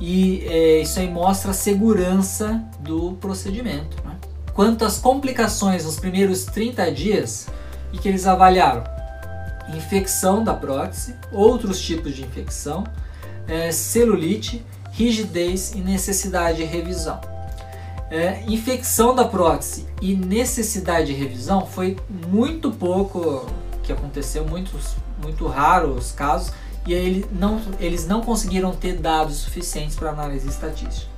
e 0.00 0.44
é, 0.46 0.80
isso 0.80 0.98
aí 0.98 1.10
mostra 1.10 1.50
a 1.50 1.54
segurança 1.54 2.62
do 2.80 3.12
procedimento. 3.20 3.96
Né? 4.04 4.16
Quanto 4.52 4.84
às 4.84 4.98
complicações 4.98 5.84
nos 5.84 5.98
primeiros 5.98 6.44
30 6.44 6.90
dias, 6.92 7.46
e 7.92 7.98
que 7.98 8.08
eles 8.08 8.26
avaliaram? 8.26 8.84
Infecção 9.74 10.42
da 10.42 10.54
prótese, 10.54 11.14
outros 11.30 11.80
tipos 11.80 12.14
de 12.14 12.22
infecção, 12.22 12.84
é, 13.46 13.70
celulite, 13.70 14.64
rigidez 14.92 15.72
e 15.72 15.78
necessidade 15.78 16.58
de 16.58 16.64
revisão. 16.64 17.20
É, 18.10 18.42
infecção 18.46 19.14
da 19.14 19.24
prótese 19.24 19.86
e 20.00 20.14
necessidade 20.14 21.06
de 21.06 21.12
revisão 21.14 21.64
foi 21.66 21.96
muito 22.28 22.70
pouco 22.70 23.46
que 23.82 23.92
aconteceu, 23.92 24.44
muitos, 24.46 24.96
muito 25.22 25.46
raros 25.46 26.06
os 26.06 26.12
casos, 26.12 26.52
e 26.86 26.92
ele 26.92 27.26
não, 27.32 27.60
eles 27.78 28.06
não 28.06 28.20
conseguiram 28.20 28.72
ter 28.72 28.94
dados 28.94 29.36
suficientes 29.36 29.96
para 29.96 30.10
análise 30.10 30.48
estatística. 30.48 31.10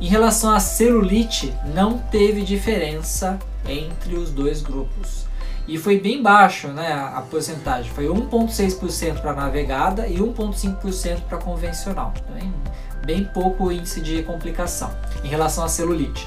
Em 0.00 0.06
relação 0.06 0.52
à 0.52 0.60
celulite, 0.60 1.52
não 1.74 1.98
teve 1.98 2.42
diferença 2.42 3.38
entre 3.66 4.14
os 4.14 4.30
dois 4.30 4.62
grupos. 4.62 5.26
E 5.68 5.78
foi 5.78 6.00
bem 6.00 6.22
baixo 6.22 6.68
né, 6.68 6.92
a 6.92 7.20
porcentagem, 7.30 7.90
foi 7.92 8.06
1,6% 8.06 9.20
para 9.20 9.34
navegada 9.34 10.06
e 10.06 10.16
1,5% 10.16 11.20
para 11.28 11.38
convencional. 11.38 12.12
Bem, 12.34 12.52
bem 13.04 13.24
pouco 13.24 13.70
índice 13.70 14.00
de 14.00 14.22
complicação 14.22 14.90
em 15.22 15.28
relação 15.28 15.64
à 15.64 15.68
celulite. 15.68 16.26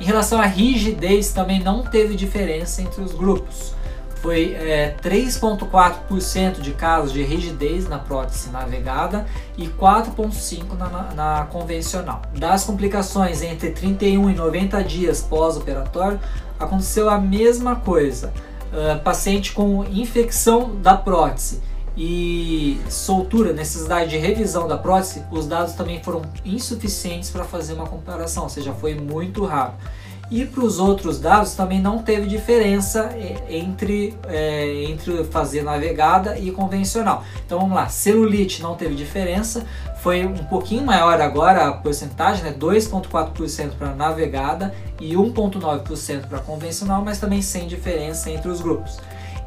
Em 0.00 0.04
relação 0.04 0.40
à 0.40 0.46
rigidez, 0.46 1.30
também 1.30 1.60
não 1.62 1.82
teve 1.82 2.16
diferença 2.16 2.80
entre 2.80 3.02
os 3.02 3.12
grupos 3.12 3.74
foi 4.20 4.52
é, 4.54 4.94
3,4% 5.02 6.60
de 6.60 6.72
casos 6.72 7.12
de 7.12 7.22
rigidez 7.22 7.88
na 7.88 7.98
prótese 7.98 8.50
navegada 8.50 9.26
e 9.56 9.66
4,5% 9.66 10.76
na, 10.78 10.88
na, 10.88 11.14
na, 11.14 11.46
convencional. 11.46 12.22
Das 12.36 12.64
complicações 12.64 13.42
entre 13.42 13.70
31 13.70 14.30
e 14.30 14.34
90 14.34 14.84
dias 14.84 15.22
pós-operatório, 15.22 16.20
aconteceu 16.58 17.08
a 17.08 17.18
mesma 17.18 17.76
coisa. 17.76 18.32
Uh, 18.70 19.00
paciente 19.00 19.52
com 19.52 19.84
infecção 19.86 20.76
da 20.76 20.96
prótese 20.96 21.60
e 21.96 22.80
soltura, 22.88 23.52
necessidade 23.52 24.10
de 24.10 24.16
revisão 24.16 24.68
da 24.68 24.78
prótese, 24.78 25.24
os 25.30 25.46
dados 25.46 25.74
também 25.74 26.00
foram 26.02 26.22
insuficientes 26.44 27.30
para 27.30 27.44
fazer 27.44 27.72
uma 27.72 27.86
comparação, 27.86 28.44
ou 28.44 28.48
seja, 28.48 28.72
foi 28.72 28.94
muito 28.94 29.44
raro. 29.44 29.72
E 30.30 30.44
para 30.44 30.62
os 30.62 30.78
outros 30.78 31.18
dados 31.18 31.54
também 31.54 31.80
não 31.80 31.98
teve 32.02 32.28
diferença 32.28 33.10
entre, 33.48 34.16
é, 34.28 34.84
entre 34.84 35.24
fazer 35.24 35.62
navegada 35.62 36.38
e 36.38 36.52
convencional. 36.52 37.24
Então 37.44 37.58
vamos 37.58 37.74
lá, 37.74 37.88
celulite 37.88 38.62
não 38.62 38.76
teve 38.76 38.94
diferença, 38.94 39.66
foi 40.00 40.24
um 40.24 40.44
pouquinho 40.44 40.84
maior 40.84 41.20
agora 41.20 41.66
a 41.66 41.72
porcentagem, 41.72 42.44
né? 42.44 42.54
2,4% 42.58 43.72
para 43.76 43.92
navegada 43.94 44.72
e 45.00 45.14
1,9% 45.14 46.26
para 46.28 46.38
convencional, 46.38 47.02
mas 47.04 47.18
também 47.18 47.42
sem 47.42 47.66
diferença 47.66 48.30
entre 48.30 48.48
os 48.48 48.60
grupos. 48.60 48.98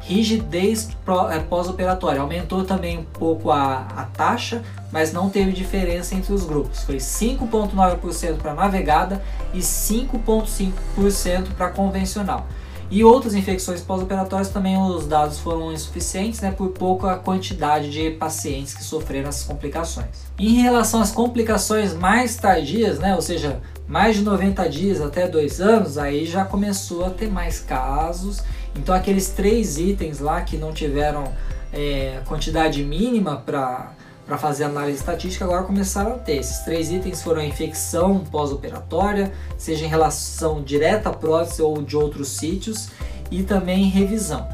Rigidez 0.04 0.90
é, 1.30 1.38
pós-operatória. 1.40 2.20
Aumentou 2.20 2.64
também 2.64 2.98
um 2.98 3.04
pouco 3.04 3.50
a, 3.50 3.86
a 3.96 4.04
taxa, 4.04 4.62
mas 4.92 5.12
não 5.12 5.28
teve 5.28 5.52
diferença 5.52 6.14
entre 6.14 6.32
os 6.32 6.44
grupos. 6.44 6.82
Foi 6.84 6.96
5,9% 6.96 8.36
para 8.36 8.54
navegada 8.54 9.22
e 9.52 9.58
5,5% 9.58 11.54
para 11.56 11.70
convencional. 11.70 12.46
E 12.90 13.02
outras 13.02 13.34
infecções 13.34 13.80
pós-operatórias 13.80 14.50
também 14.50 14.76
os 14.76 15.06
dados 15.06 15.38
foram 15.38 15.72
insuficientes, 15.72 16.40
né, 16.40 16.50
por 16.50 16.68
pouca 16.68 17.16
quantidade 17.16 17.90
de 17.90 18.10
pacientes 18.10 18.74
que 18.74 18.84
sofreram 18.84 19.30
essas 19.30 19.44
complicações. 19.44 20.06
Em 20.38 20.60
relação 20.60 21.00
às 21.00 21.10
complicações 21.10 21.94
mais 21.94 22.36
tardias, 22.36 22.98
né, 22.98 23.14
ou 23.14 23.22
seja, 23.22 23.60
mais 23.88 24.16
de 24.16 24.22
90 24.22 24.68
dias 24.68 25.00
até 25.00 25.26
2 25.26 25.60
anos, 25.60 25.98
aí 25.98 26.26
já 26.26 26.44
começou 26.44 27.04
a 27.04 27.10
ter 27.10 27.30
mais 27.30 27.58
casos. 27.58 28.42
Então 28.76 28.94
aqueles 28.94 29.28
três 29.30 29.78
itens 29.78 30.18
lá 30.18 30.40
que 30.42 30.56
não 30.56 30.72
tiveram 30.72 31.32
é, 31.72 32.20
quantidade 32.26 32.82
mínima 32.82 33.36
para 33.36 33.92
para 34.26 34.38
fazer 34.38 34.64
análise 34.64 34.98
estatística, 34.98 35.44
agora 35.44 35.64
começaram 35.64 36.14
a 36.14 36.18
ter. 36.18 36.36
Esses 36.36 36.60
três 36.60 36.90
itens 36.90 37.22
foram 37.22 37.42
a 37.42 37.44
infecção 37.44 38.20
pós-operatória, 38.20 39.30
seja 39.58 39.84
em 39.84 39.88
relação 39.88 40.62
direta 40.62 41.10
à 41.10 41.12
prótese 41.12 41.60
ou 41.60 41.82
de 41.82 41.96
outros 41.96 42.28
sítios, 42.28 42.88
e 43.30 43.42
também 43.42 43.88
revisão. 43.88 44.48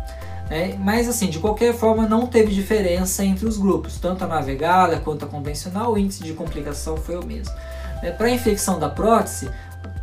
É, 0.50 0.74
mas 0.76 1.08
assim, 1.08 1.30
de 1.30 1.38
qualquer 1.38 1.72
forma, 1.72 2.08
não 2.08 2.26
teve 2.26 2.52
diferença 2.52 3.24
entre 3.24 3.46
os 3.46 3.56
grupos, 3.56 3.98
tanto 3.98 4.24
a 4.24 4.26
navegada 4.26 4.98
quanto 4.98 5.24
a 5.24 5.28
convencional, 5.28 5.92
o 5.92 5.98
índice 5.98 6.24
de 6.24 6.32
complicação 6.32 6.96
foi 6.96 7.16
o 7.16 7.24
mesmo. 7.24 7.54
É, 8.02 8.10
para 8.10 8.26
a 8.26 8.30
infecção 8.30 8.76
da 8.76 8.88
prótese, 8.88 9.48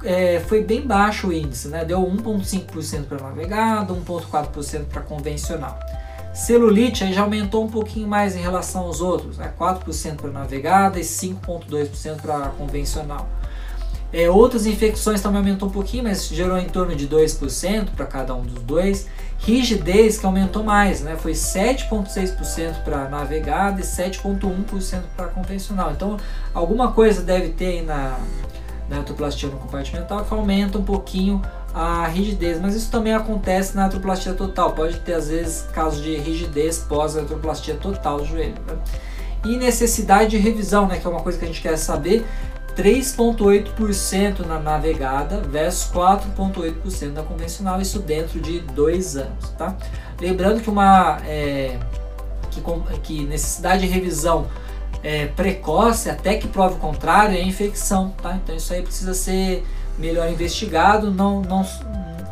é, 0.04 0.40
foi 0.42 0.64
bem 0.64 0.82
baixo 0.82 1.28
o 1.28 1.34
índice, 1.34 1.68
né? 1.68 1.84
deu 1.84 2.00
1,5% 2.00 3.06
para 3.06 3.22
navegada, 3.22 3.94
1,4% 3.94 4.86
para 4.86 5.02
convencional. 5.02 5.78
Celulite 6.34 7.04
aí 7.04 7.14
já 7.14 7.22
aumentou 7.22 7.64
um 7.64 7.68
pouquinho 7.68 8.08
mais 8.08 8.36
em 8.36 8.40
relação 8.40 8.84
aos 8.84 9.02
outros, 9.02 9.40
né? 9.40 9.52
4% 9.60 10.18
para 10.18 10.30
navegada 10.30 11.00
e 11.00 11.02
5,2% 11.02 12.22
para 12.22 12.50
convencional. 12.50 13.28
É, 14.14 14.30
outras 14.30 14.66
infecções 14.66 15.20
também 15.20 15.40
aumentou 15.40 15.68
um 15.68 15.72
pouquinho, 15.72 16.04
mas 16.04 16.28
gerou 16.28 16.58
em 16.58 16.70
torno 16.70 16.96
de 16.96 17.08
2% 17.08 17.90
para 17.96 18.06
cada 18.06 18.36
um 18.36 18.44
dos 18.44 18.62
dois. 18.64 19.08
Rigidez 19.40 20.18
que 20.18 20.26
aumentou 20.26 20.64
mais, 20.64 21.02
né? 21.02 21.16
foi 21.16 21.34
7,6% 21.34 22.84
para 22.84 23.10
navegada 23.10 23.82
e 23.82 23.84
7,1% 23.84 25.02
para 25.16 25.28
convencional. 25.28 25.92
Então, 25.92 26.18
alguma 26.54 26.92
coisa 26.92 27.22
deve 27.22 27.50
ter 27.50 27.66
aí 27.66 27.82
na, 27.82 28.18
na 28.90 28.98
artroplastia 28.98 29.50
no 29.50 29.58
compartimental 29.58 30.24
que 30.24 30.34
aumenta 30.34 30.78
um 30.78 30.84
pouquinho 30.84 31.42
a 31.74 32.08
rigidez, 32.08 32.60
mas 32.60 32.76
isso 32.76 32.90
também 32.90 33.14
acontece 33.14 33.76
na 33.76 33.84
artroplastia 33.84 34.34
total. 34.34 34.72
Pode 34.72 35.00
ter 35.02 35.14
às 35.14 35.30
vezes 35.30 35.64
casos 35.74 36.02
de 36.02 36.16
rigidez 36.18 36.80
pós 36.80 37.16
artroplastia 37.16 37.76
total 37.76 38.18
do 38.20 38.26
joelho. 38.26 38.56
Né? 38.66 38.78
E 39.46 39.58
necessidade 39.58 40.32
de 40.32 40.38
revisão, 40.38 40.88
né, 40.88 40.98
que 40.98 41.06
é 41.06 41.10
uma 41.10 41.22
coisa 41.22 41.38
que 41.38 41.46
a 41.46 41.48
gente 41.48 41.62
quer 41.62 41.78
saber, 41.78 42.26
3,8% 42.76 44.46
na 44.46 44.60
navegada 44.60 45.42
versus 45.42 45.92
4,8% 45.92 47.12
na 47.12 47.24
convencional, 47.24 47.82
isso 47.82 48.00
dentro 48.00 48.40
de 48.40 48.60
dois 48.60 49.18
anos, 49.18 49.50
tá? 49.58 49.76
Lembrando 50.22 50.62
que 50.62 50.70
uma 50.70 51.18
é, 51.26 51.80
que, 52.52 52.62
que 53.02 53.24
necessidade 53.24 53.82
de 53.82 53.88
revisão 53.88 54.48
é, 55.08 55.26
precoce, 55.28 56.10
até 56.10 56.36
que 56.36 56.50
prove 56.50 56.76
o 56.76 56.80
contrário, 56.80 57.34
é 57.34 57.42
infecção, 57.42 58.14
tá? 58.22 58.36
Então 58.36 58.54
isso 58.54 58.74
aí 58.74 58.82
precisa 58.82 59.14
ser 59.14 59.66
melhor 59.98 60.30
investigado. 60.30 61.10
Não, 61.10 61.42
não, 61.42 61.66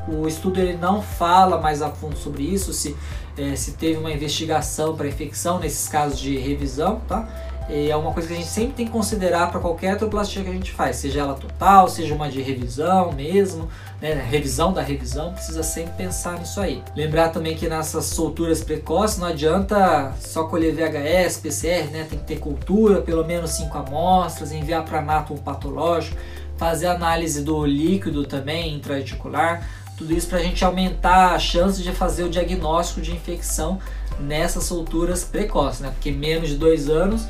o 0.10 0.28
estudo 0.28 0.60
ele 0.60 0.76
não 0.76 1.02
fala 1.02 1.58
mais 1.58 1.82
a 1.82 1.90
fundo 1.90 2.18
sobre 2.18 2.44
isso, 2.44 2.74
se, 2.74 2.94
é, 3.38 3.56
se 3.56 3.72
teve 3.78 3.98
uma 3.98 4.12
investigação 4.12 4.94
para 4.94 5.08
infecção 5.08 5.58
nesses 5.58 5.88
casos 5.88 6.20
de 6.20 6.38
revisão, 6.38 7.00
tá? 7.08 7.26
É 7.70 7.96
uma 7.96 8.12
coisa 8.12 8.28
que 8.28 8.34
a 8.34 8.38
gente 8.38 8.50
sempre 8.50 8.74
tem 8.74 8.86
que 8.86 8.92
considerar 8.92 9.50
para 9.50 9.60
qualquer 9.60 9.92
artroplastia 9.92 10.44
que 10.44 10.50
a 10.50 10.54
gente 10.54 10.72
faz, 10.72 10.98
seja 10.98 11.22
ela 11.22 11.34
total, 11.34 11.88
seja 11.88 12.14
uma 12.14 12.30
de 12.30 12.42
revisão 12.42 13.12
mesmo, 13.12 13.68
né, 14.00 14.14
revisão 14.14 14.72
da 14.72 14.82
revisão, 14.82 15.34
precisa 15.34 15.64
sempre 15.64 15.94
pensar 15.94 16.38
nisso 16.38 16.62
aí. 16.62 16.84
Lembrar 16.96 17.30
também 17.30 17.56
que 17.56 17.68
nessas 17.68 18.06
solturas 18.06 18.64
precoces 18.64 19.18
não 19.18 19.28
adianta 19.28 20.14
só 20.20 20.44
colher 20.44 20.74
VHS, 20.74 21.38
PCR, 21.38 21.90
né, 21.92 22.06
tem 22.08 22.20
que 22.20 22.26
ter 22.26 22.40
cultura, 22.40 23.02
pelo 23.02 23.26
menos 23.26 23.52
5 23.52 23.76
amostras, 23.78 24.52
enviar 24.52 24.86
para 24.86 25.26
um 25.32 25.38
patológico, 25.38 26.18
fazer 26.58 26.88
análise 26.88 27.44
do 27.44 27.66
líquido 27.66 28.26
também 28.26 28.76
intraarticular, 28.76 29.68
tudo 29.98 30.14
isso 30.14 30.28
para 30.28 30.40
a 30.40 30.44
gente 30.44 30.64
aumentar 30.64 31.34
a 31.34 31.40
chance 31.40 31.82
de 31.82 31.92
fazer 31.92 32.24
o 32.24 32.30
diagnóstico 32.30 33.02
de 33.02 33.12
infecção 33.12 33.80
nessas 34.20 34.66
solturas 34.66 35.24
precoces, 35.24 35.80
né? 35.80 35.90
Porque 35.90 36.12
menos 36.12 36.50
de 36.50 36.58
dois 36.58 36.90
anos 36.90 37.26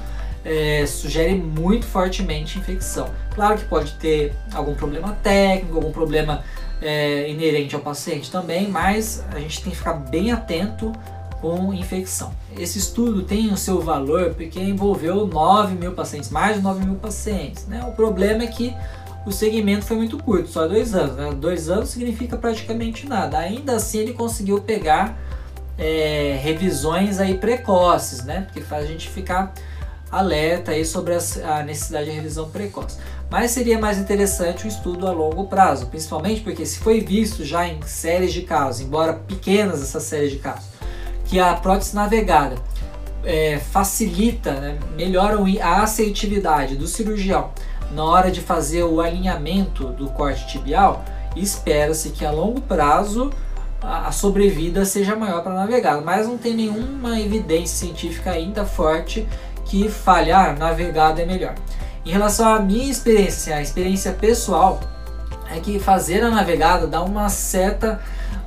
é, 0.46 0.86
sugere 0.86 1.34
muito 1.34 1.86
fortemente 1.88 2.60
infecção. 2.60 3.10
Claro 3.34 3.58
que 3.58 3.66
pode 3.66 3.94
ter 3.94 4.34
algum 4.54 4.76
problema 4.76 5.18
técnico, 5.24 5.76
algum 5.76 5.92
problema 5.92 6.44
é, 6.82 7.28
inerente 7.30 7.74
ao 7.76 7.82
paciente 7.82 8.32
também, 8.32 8.70
mas 8.70 9.26
a 9.34 9.40
gente 9.40 9.64
tem 9.64 9.72
que 9.72 9.78
ficar 9.78 9.94
bem 9.94 10.32
atento 10.32 10.94
com 11.42 11.74
infecção. 11.74 12.32
Esse 12.58 12.78
estudo 12.78 13.24
tem 13.24 13.52
o 13.52 13.58
seu 13.58 13.82
valor 13.82 14.36
porque 14.36 14.60
envolveu 14.60 15.28
9 15.28 15.76
mil 15.76 15.94
pacientes, 15.94 16.30
mais 16.30 16.58
de 16.58 16.62
9 16.62 16.86
mil 16.86 16.96
pacientes. 16.96 17.66
Né? 17.66 17.84
O 17.88 17.92
problema 17.92 18.44
é 18.44 18.48
que 18.48 18.74
o 19.26 19.32
segmento 19.32 19.86
foi 19.86 19.98
muito 19.98 20.18
curto, 20.18 20.48
só 20.48 20.68
dois 20.68 20.94
anos. 20.94 21.16
Né? 21.16 21.32
Dois 21.34 21.70
anos 21.70 21.90
significa 21.90 22.38
praticamente 22.38 23.08
nada. 23.08 23.40
Ainda 23.40 23.76
assim, 23.76 24.00
ele 24.00 24.14
conseguiu 24.14 24.62
pegar 24.62 25.18
é, 25.78 26.40
revisões 26.42 27.20
aí 27.20 27.36
precoces, 27.36 28.24
né? 28.24 28.42
Porque 28.42 28.62
faz 28.62 28.86
a 28.86 28.88
gente 28.88 29.10
ficar 29.10 29.54
alerta 30.12 30.72
aí 30.72 30.86
sobre 30.86 31.14
a 31.14 31.64
necessidade 31.64 32.06
de 32.06 32.12
revisão 32.12 32.50
precoce. 32.50 32.98
Mas 33.30 33.52
seria 33.52 33.80
mais 33.80 33.98
interessante 33.98 34.66
um 34.66 34.68
estudo 34.68 35.08
a 35.08 35.12
longo 35.12 35.48
prazo, 35.48 35.88
principalmente 35.88 36.42
porque 36.42 36.66
se 36.66 36.80
foi 36.80 37.02
visto 37.02 37.44
já 37.44 37.68
em 37.68 37.82
séries 37.82 38.32
de 38.32 38.44
casos, 38.44 38.82
embora 38.82 39.14
pequenas 39.14 39.82
essas 39.82 40.04
séries 40.04 40.32
de 40.32 40.38
casos, 40.38 40.66
que 41.26 41.40
a 41.40 41.54
prótese 41.56 41.96
navegada 41.96 42.56
é, 43.24 43.58
facilita, 43.58 44.54
né, 44.54 44.78
melhora 44.96 45.38
a 45.62 45.82
assertividade 45.82 46.76
do 46.76 46.88
cirurgião 46.88 47.50
na 47.92 48.04
hora 48.04 48.32
de 48.32 48.42
fazer 48.42 48.84
o 48.84 49.02
alinhamento 49.02 49.86
do 49.88 50.08
corte 50.10 50.48
tibial, 50.48 51.04
espera-se 51.36 52.10
que 52.10 52.26
a 52.26 52.32
longo 52.32 52.62
prazo 52.62 53.32
a 53.82 54.12
sobrevida 54.12 54.84
seja 54.84 55.16
maior 55.16 55.44
para 55.44 55.54
navegar, 55.54 56.02
mas 56.02 56.28
não 56.28 56.38
tem 56.38 56.56
nenhuma 56.56 57.20
evidência 57.20 57.86
científica 57.86 58.32
ainda 58.32 58.66
forte 58.66 59.28
que 59.66 59.90
fale, 59.90 60.32
ah, 60.32 60.56
navegado 60.58 61.20
é 61.20 61.26
melhor. 61.26 61.56
Em 62.06 62.12
relação 62.12 62.48
à 62.48 62.60
minha 62.60 62.90
experiência, 62.90 63.56
a 63.56 63.62
experiência 63.62 64.12
pessoal, 64.14 64.80
é 65.52 65.60
que 65.60 65.80
fazer 65.80 66.24
a 66.24 66.30
navegada 66.30 66.88
dá 66.88 67.02
uma 67.02 67.30
certa, 67.30 68.00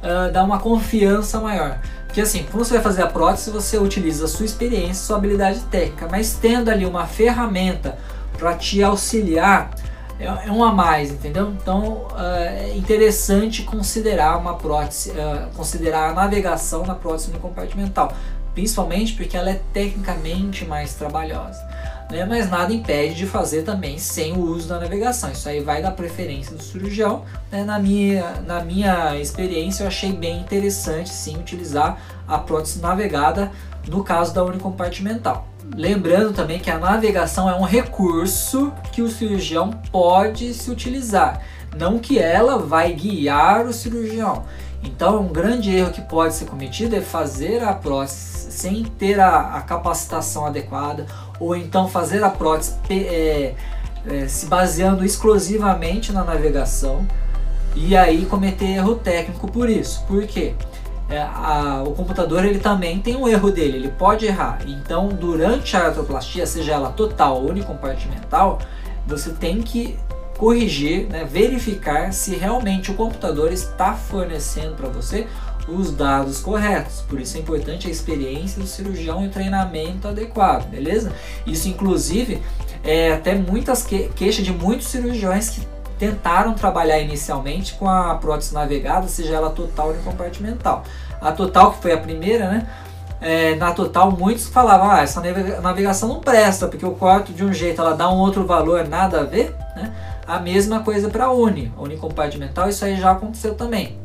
uh, 0.03 0.33
dá 0.33 0.43
uma 0.43 0.59
confiança 0.59 1.41
maior. 1.41 1.79
Porque 2.07 2.21
assim, 2.21 2.47
quando 2.51 2.65
você 2.65 2.75
vai 2.75 2.83
fazer 2.83 3.03
a 3.03 3.07
prótese, 3.07 3.51
você 3.51 3.79
utiliza 3.79 4.25
a 4.25 4.29
sua 4.29 4.47
experiência, 4.47 5.07
sua 5.07 5.17
habilidade 5.17 5.61
técnica, 5.71 6.09
mas 6.11 6.35
tendo 6.35 6.71
ali 6.71 6.87
uma 6.87 7.07
ferramenta 7.07 7.99
para 8.39 8.55
te 8.55 8.83
auxiliar 8.83 9.71
é, 10.19 10.25
é, 10.25 10.51
um 10.51 10.65
a 10.65 10.73
mais, 10.73 11.13
entendeu? 11.13 11.51
Então 11.51 12.09
é 12.17 12.77
interessante 12.77 13.63
considerar 13.63 14.37
uma 14.37 14.55
prótese, 14.55 15.13
é, 15.13 15.49
considerar 15.57 16.11
a 16.11 16.15
navegação 16.15 16.85
na 16.85 16.95
prótese 16.95 17.31
no 17.31 17.39
compartimental, 17.39 18.13
principalmente 18.59 19.13
porque 19.13 19.37
ela 19.37 19.51
é 19.51 19.61
tecnicamente 19.73 20.65
mais 20.65 20.93
trabalhosa. 20.95 21.65
Né? 22.11 22.25
Mas 22.25 22.51
nada 22.51 22.73
impede 22.73 23.15
de 23.15 23.25
fazer 23.25 23.63
também 23.63 23.99
sem 23.99 24.33
o 24.33 24.41
uso 24.41 24.67
da 24.67 24.81
navegação. 24.81 25.31
Isso 25.31 25.49
aí 25.49 25.61
vai 25.61 25.81
da 25.81 25.93
preferência 25.93 26.57
do 26.57 26.63
cirurgião. 26.63 27.23
Né? 27.53 27.63
Na, 27.63 27.79
minha, 27.79 28.43
na 28.45 28.65
minha 28.65 29.17
experiência, 29.17 29.85
eu 29.85 29.87
achei 29.87 30.11
bem 30.11 30.41
interessante 30.41 31.09
sim 31.11 31.37
utilizar 31.37 32.01
a 32.27 32.37
prótese 32.39 32.81
navegada 32.81 33.53
no 33.87 34.03
caso 34.03 34.35
da 34.35 34.43
unicompartimental. 34.43 35.47
Lembrando 35.73 36.33
também 36.33 36.59
que 36.59 36.71
a 36.71 36.79
navegação 36.79 37.49
é 37.49 37.55
um 37.55 37.63
recurso 37.63 38.73
que 38.91 39.03
o 39.03 39.09
cirurgião 39.09 39.71
pode 39.93 40.53
se 40.53 40.69
utilizar, 40.69 41.43
não 41.77 41.99
que 41.99 42.19
ela 42.19 42.59
vai 42.59 42.93
guiar 42.93 43.67
o 43.67 43.73
cirurgião. 43.73 44.45
Então, 44.83 45.21
um 45.21 45.29
grande 45.29 45.75
erro 45.75 45.93
que 45.93 46.01
pode 46.01 46.35
ser 46.35 46.47
cometido 46.47 46.97
é 46.97 47.01
fazer 47.01 47.63
a 47.63 47.73
prótese 47.73 48.48
sem 48.59 48.85
ter 48.85 49.21
a, 49.21 49.57
a 49.57 49.61
capacitação 49.63 50.47
adequada, 50.47 51.07
ou 51.39 51.55
então 51.57 51.89
fazer 51.89 52.23
a 52.23 52.31
prótese 52.31 52.77
é, 52.91 53.55
é, 54.07 54.29
se 54.29 54.47
baseando 54.47 55.05
exclusivamente 55.05 56.13
na 56.13 56.25
navegação 56.25 57.07
e 57.75 57.97
aí 57.97 58.27
cometer 58.27 58.67
erro 58.67 58.97
técnico 58.97 59.51
por 59.51 59.69
isso. 59.69 60.05
Por 60.07 60.27
quê? 60.27 60.55
é, 61.09 61.21
a, 61.21 61.83
o 61.87 61.95
computador 61.95 62.45
ele 62.45 62.59
também 62.59 63.01
tem 63.01 63.17
um 63.17 63.27
erro 63.27 63.51
dele, 63.51 63.79
ele 63.79 63.89
pode 63.89 64.27
errar. 64.27 64.59
Então, 64.67 65.09
durante 65.09 65.77
a 65.77 65.87
artroplastia, 65.87 66.47
seja 66.47 66.73
ela 66.73 66.91
total 66.91 67.43
ou 67.43 67.49
unicompartimental, 67.49 68.59
você 69.07 69.31
tem 69.31 69.63
que 69.63 69.99
corrigir, 70.37 71.09
né, 71.09 71.25
verificar 71.25 72.13
se 72.13 72.37
realmente 72.37 72.91
o 72.91 72.95
computador 72.95 73.51
está 73.51 73.95
fornecendo 73.95 74.75
para 74.75 74.89
você 74.89 75.27
os 75.69 75.93
dados 75.93 76.41
corretos. 76.41 77.03
Por 77.03 77.21
isso 77.21 77.37
é 77.37 77.41
importante 77.41 77.87
a 77.87 77.91
experiência 77.91 78.61
do 78.61 78.67
cirurgião 78.67 79.25
e 79.25 79.29
o 79.29 79.31
treinamento 79.31 80.09
adequado, 80.09 80.69
beleza? 80.69 81.13
Isso, 81.47 81.69
inclusive, 81.69 82.43
é 82.83 83.13
até 83.13 83.35
muitas 83.35 83.83
que 83.83 84.09
queixas 84.17 84.45
de 84.45 84.53
muitos 84.53 84.89
cirurgiões 84.89 85.51
que 85.51 85.61
tentaram 85.99 86.55
trabalhar 86.55 86.99
inicialmente 87.01 87.75
com 87.75 87.89
a 87.89 88.15
prótese 88.15 88.55
navegada, 88.55 89.09
seja 89.09 89.35
ela 89.35 89.51
total 89.51 89.89
ou 89.89 89.95
compartimental. 89.97 90.85
A 91.21 91.33
total, 91.33 91.73
que 91.73 91.83
foi 91.83 91.93
a 91.93 91.99
primeira, 91.99 92.49
né? 92.49 92.69
É, 93.21 93.57
na 93.57 93.73
total, 93.73 94.13
muitos 94.13 94.47
falavam: 94.47 94.89
ah, 94.89 95.03
essa 95.03 95.21
navegação 95.61 96.09
não 96.09 96.21
presta, 96.21 96.69
porque 96.69 96.85
eu 96.85 96.93
corto 96.93 97.33
de 97.33 97.45
um 97.45 97.53
jeito, 97.53 97.81
ela 97.81 97.95
dá 97.95 98.09
um 98.09 98.17
outro 98.17 98.47
valor, 98.47 98.87
nada 98.87 99.21
a 99.21 99.25
ver. 99.25 99.55
Né? 99.75 99.93
A 100.25 100.39
mesma 100.39 100.81
coisa 100.81 101.09
para 101.09 101.25
a 101.25 101.33
Uni, 101.33 101.73
a 101.77 101.83
unicompartimental, 101.83 102.69
isso 102.69 102.85
aí 102.85 102.97
já 102.97 103.11
aconteceu 103.11 103.55
também. 103.55 103.99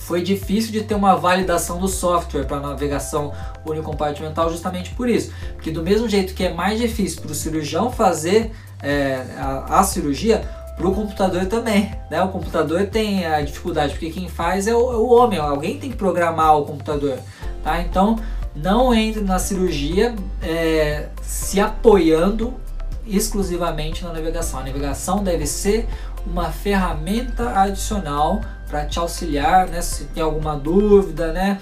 Foi 0.00 0.22
difícil 0.22 0.72
de 0.72 0.82
ter 0.82 0.94
uma 0.94 1.14
validação 1.14 1.78
do 1.78 1.86
software 1.86 2.44
para 2.44 2.58
navegação 2.58 3.32
unicompartimental 3.64 4.50
justamente 4.50 4.90
por 4.94 5.08
isso. 5.08 5.32
Porque 5.54 5.70
do 5.70 5.82
mesmo 5.82 6.08
jeito 6.08 6.34
que 6.34 6.44
é 6.44 6.52
mais 6.52 6.80
difícil 6.80 7.20
para 7.20 7.30
o 7.30 7.34
cirurgião 7.34 7.92
fazer 7.92 8.50
é, 8.82 9.24
a, 9.36 9.80
a 9.80 9.82
cirurgia, 9.84 10.42
para 10.76 10.88
o 10.88 10.94
computador 10.94 11.44
também. 11.46 11.92
Né? 12.10 12.22
O 12.22 12.28
computador 12.28 12.86
tem 12.86 13.26
a 13.26 13.42
dificuldade, 13.42 13.92
porque 13.92 14.10
quem 14.10 14.28
faz 14.28 14.66
é 14.66 14.74
o, 14.74 14.92
é 14.92 14.96
o 14.96 15.08
homem, 15.08 15.38
alguém 15.38 15.78
tem 15.78 15.90
que 15.90 15.96
programar 15.96 16.56
o 16.56 16.64
computador. 16.64 17.18
Tá? 17.62 17.80
Então, 17.82 18.18
não 18.56 18.94
entre 18.94 19.20
na 19.20 19.38
cirurgia 19.38 20.14
é, 20.42 21.08
se 21.20 21.60
apoiando 21.60 22.54
exclusivamente 23.06 24.02
na 24.02 24.12
navegação. 24.12 24.60
A 24.60 24.64
navegação 24.64 25.22
deve 25.22 25.46
ser 25.46 25.86
uma 26.26 26.50
ferramenta 26.50 27.50
adicional 27.58 28.40
para 28.70 28.86
te 28.86 28.98
auxiliar, 28.98 29.66
né? 29.66 29.82
Se 29.82 30.04
tem 30.04 30.22
alguma 30.22 30.56
dúvida, 30.56 31.32
né? 31.32 31.60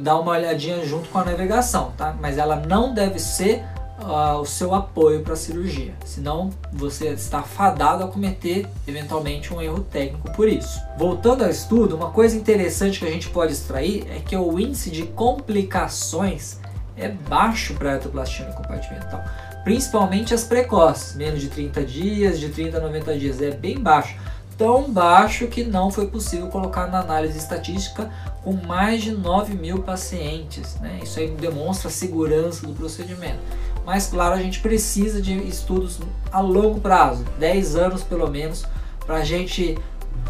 Dá 0.00 0.18
uma 0.18 0.32
olhadinha 0.32 0.86
junto 0.86 1.08
com 1.10 1.18
a 1.18 1.24
navegação, 1.24 1.92
tá? 1.96 2.16
Mas 2.18 2.38
ela 2.38 2.56
não 2.56 2.94
deve 2.94 3.18
ser 3.18 3.62
uh, 4.00 4.38
o 4.40 4.46
seu 4.46 4.74
apoio 4.74 5.20
para 5.20 5.34
a 5.34 5.36
cirurgia, 5.36 5.92
senão 6.06 6.50
você 6.72 7.08
está 7.08 7.42
fadado 7.42 8.04
a 8.04 8.08
cometer 8.08 8.66
eventualmente 8.86 9.52
um 9.52 9.60
erro 9.60 9.80
técnico 9.80 10.32
por 10.32 10.48
isso. 10.48 10.80
Voltando 10.96 11.44
ao 11.44 11.50
estudo, 11.50 11.96
uma 11.96 12.10
coisa 12.10 12.36
interessante 12.36 12.98
que 12.98 13.06
a 13.06 13.10
gente 13.10 13.28
pode 13.28 13.52
extrair 13.52 14.06
é 14.10 14.20
que 14.20 14.36
o 14.36 14.58
índice 14.58 14.90
de 14.90 15.02
complicações 15.02 16.58
é 16.96 17.08
baixo 17.08 17.74
para 17.74 17.90
a 17.90 17.94
artroplastia 17.94 18.46
compartimental, 18.46 19.22
principalmente 19.64 20.32
as 20.32 20.44
precoces, 20.44 21.14
menos 21.16 21.40
de 21.40 21.48
30 21.48 21.82
dias, 21.84 22.40
de 22.40 22.48
30 22.48 22.78
a 22.78 22.80
90 22.80 23.18
dias, 23.18 23.42
é 23.42 23.50
bem 23.50 23.78
baixo 23.78 24.16
tão 24.56 24.90
baixo 24.90 25.46
que 25.46 25.64
não 25.64 25.90
foi 25.90 26.06
possível 26.06 26.48
colocar 26.48 26.86
na 26.86 27.00
análise 27.00 27.38
estatística 27.38 28.10
com 28.42 28.52
mais 28.52 29.02
de 29.02 29.12
9 29.12 29.54
mil 29.54 29.82
pacientes. 29.82 30.76
Né? 30.80 31.00
Isso 31.02 31.18
aí 31.18 31.28
demonstra 31.28 31.88
a 31.88 31.92
segurança 31.92 32.66
do 32.66 32.74
procedimento. 32.74 33.40
Mas, 33.84 34.06
claro, 34.06 34.34
a 34.34 34.42
gente 34.42 34.60
precisa 34.60 35.20
de 35.20 35.36
estudos 35.46 36.00
a 36.32 36.40
longo 36.40 36.80
prazo 36.80 37.24
10 37.38 37.76
anos 37.76 38.02
pelo 38.02 38.28
menos 38.30 38.64
para 39.06 39.16
a 39.16 39.24
gente 39.24 39.76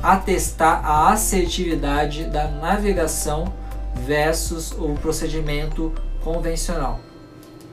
atestar 0.02 0.84
a 0.84 1.12
assertividade 1.12 2.24
da 2.24 2.48
navegação 2.48 3.52
versus 3.94 4.72
o 4.72 4.94
procedimento 5.00 5.92
convencional. 6.22 7.00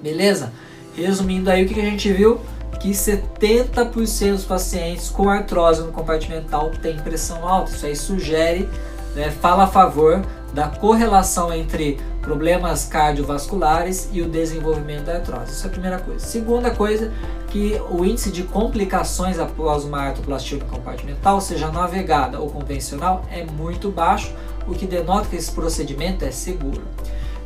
Beleza? 0.02 0.52
Resumindo 0.96 1.50
aí 1.50 1.66
o 1.66 1.68
que 1.68 1.80
a 1.80 1.84
gente 1.84 2.12
viu, 2.12 2.40
que 2.80 2.92
70% 2.92 4.32
dos 4.32 4.46
pacientes 4.46 5.10
com 5.10 5.30
artrose 5.30 5.82
no 5.82 5.92
compartimental 5.92 6.72
têm 6.82 6.98
pressão 6.98 7.48
alta. 7.48 7.72
Isso 7.72 7.86
aí 7.86 7.96
sugere, 7.96 8.70
né, 9.16 9.30
fala 9.30 9.66
a 9.66 9.68
favor 9.68 10.22
da 10.54 10.68
correlação 10.68 11.54
entre 11.54 12.00
problemas 12.22 12.86
cardiovasculares 12.86 14.10
e 14.12 14.22
o 14.22 14.30
desenvolvimento 14.30 15.06
da 15.06 15.16
artrose. 15.16 15.54
Isso 15.54 15.66
é 15.66 15.70
a 15.70 15.72
primeira 15.72 16.00
coisa. 16.00 16.26
Segunda 16.26 16.72
coisa, 16.72 17.12
que 17.48 17.82
o 17.90 18.06
índice 18.06 18.32
de 18.32 18.44
complicações 18.44 19.40
após 19.40 19.84
uma 19.84 20.00
artroplastia 20.02 20.60
compartimental, 20.60 21.42
seja 21.42 21.72
navegada 21.72 22.40
ou 22.40 22.50
convencional, 22.50 23.26
é 23.32 23.44
muito 23.44 23.90
baixo, 23.90 24.34
o 24.68 24.74
que 24.74 24.86
denota 24.86 25.28
que 25.28 25.36
esse 25.36 25.52
procedimento 25.52 26.24
é 26.24 26.32
seguro. 26.32 26.82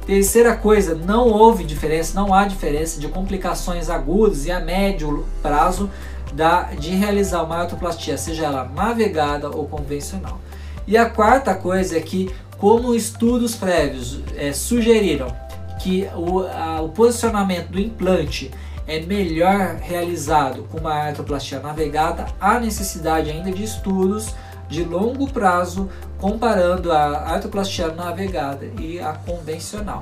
Terceira 0.05 0.55
coisa, 0.55 0.93
não 0.93 1.29
houve 1.29 1.63
diferença, 1.63 2.19
não 2.19 2.31
há 2.31 2.45
diferença 2.45 2.99
de 2.99 3.07
complicações 3.07 3.89
agudas 3.89 4.45
e 4.45 4.51
a 4.51 4.59
médio 4.59 5.25
prazo 5.41 5.89
da, 6.31 6.63
de 6.73 6.91
realizar 6.91 7.41
uma 7.41 7.57
artroplastia, 7.57 8.15
seja 8.15 8.45
ela 8.45 8.65
navegada 8.65 9.49
ou 9.49 9.67
convencional. 9.67 10.39
E 10.85 10.95
a 10.95 11.09
quarta 11.09 11.55
coisa 11.55 11.97
é 11.97 12.01
que 12.01 12.29
como 12.59 12.93
estudos 12.93 13.55
prévios 13.55 14.19
é, 14.37 14.53
sugeriram 14.53 15.35
que 15.81 16.07
o, 16.15 16.41
a, 16.41 16.81
o 16.81 16.89
posicionamento 16.89 17.69
do 17.69 17.79
implante 17.79 18.51
é 18.87 18.99
melhor 18.99 19.77
realizado 19.81 20.63
com 20.71 20.77
uma 20.77 20.93
artroplastia 20.93 21.59
navegada, 21.59 22.27
há 22.39 22.59
necessidade 22.59 23.31
ainda 23.31 23.51
de 23.51 23.63
estudos 23.63 24.35
de 24.67 24.83
longo 24.83 25.29
prazo 25.29 25.89
comparando 26.19 26.91
a 26.91 27.33
artroplastia 27.33 27.87
navegada 27.89 28.65
e 28.79 28.99
a 28.99 29.13
convencional. 29.13 30.01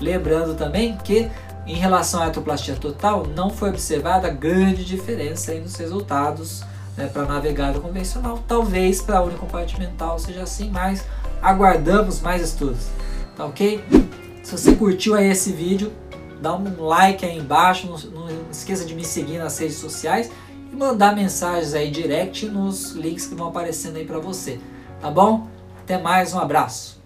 Lembrando 0.00 0.54
também 0.54 0.96
que 0.98 1.30
em 1.66 1.76
relação 1.76 2.20
à 2.20 2.26
artroplastia 2.26 2.74
total 2.74 3.26
não 3.36 3.48
foi 3.48 3.70
observada 3.70 4.28
grande 4.28 4.84
diferença 4.84 5.54
nos 5.54 5.76
resultados 5.76 6.62
né, 6.96 7.06
para 7.06 7.24
navegada 7.24 7.78
convencional. 7.78 8.42
Talvez 8.46 9.00
para 9.00 9.18
a 9.18 9.22
unicompartimental 9.22 10.18
seja 10.18 10.42
assim, 10.42 10.70
mas 10.70 11.04
aguardamos 11.40 12.20
mais 12.20 12.42
estudos, 12.42 12.88
tá 13.36 13.46
ok? 13.46 13.82
Se 14.42 14.58
você 14.58 14.74
curtiu 14.74 15.14
aí 15.14 15.30
esse 15.30 15.52
vídeo, 15.52 15.92
dá 16.40 16.54
um 16.54 16.82
like 16.82 17.24
aí 17.24 17.38
embaixo, 17.38 17.86
não, 17.86 18.26
não 18.26 18.28
esqueça 18.50 18.84
de 18.84 18.94
me 18.94 19.04
seguir 19.04 19.38
nas 19.38 19.56
redes 19.58 19.76
sociais 19.76 20.30
e 20.72 20.76
mandar 20.76 21.14
mensagens 21.14 21.74
aí 21.74 21.90
direct 21.90 22.46
nos 22.46 22.92
links 22.92 23.26
que 23.26 23.34
vão 23.34 23.48
aparecendo 23.48 23.96
aí 23.96 24.06
para 24.06 24.18
você, 24.18 24.58
tá 25.00 25.10
bom? 25.10 25.46
Até 25.82 25.98
mais, 25.98 26.32
um 26.32 26.38
abraço. 26.38 27.01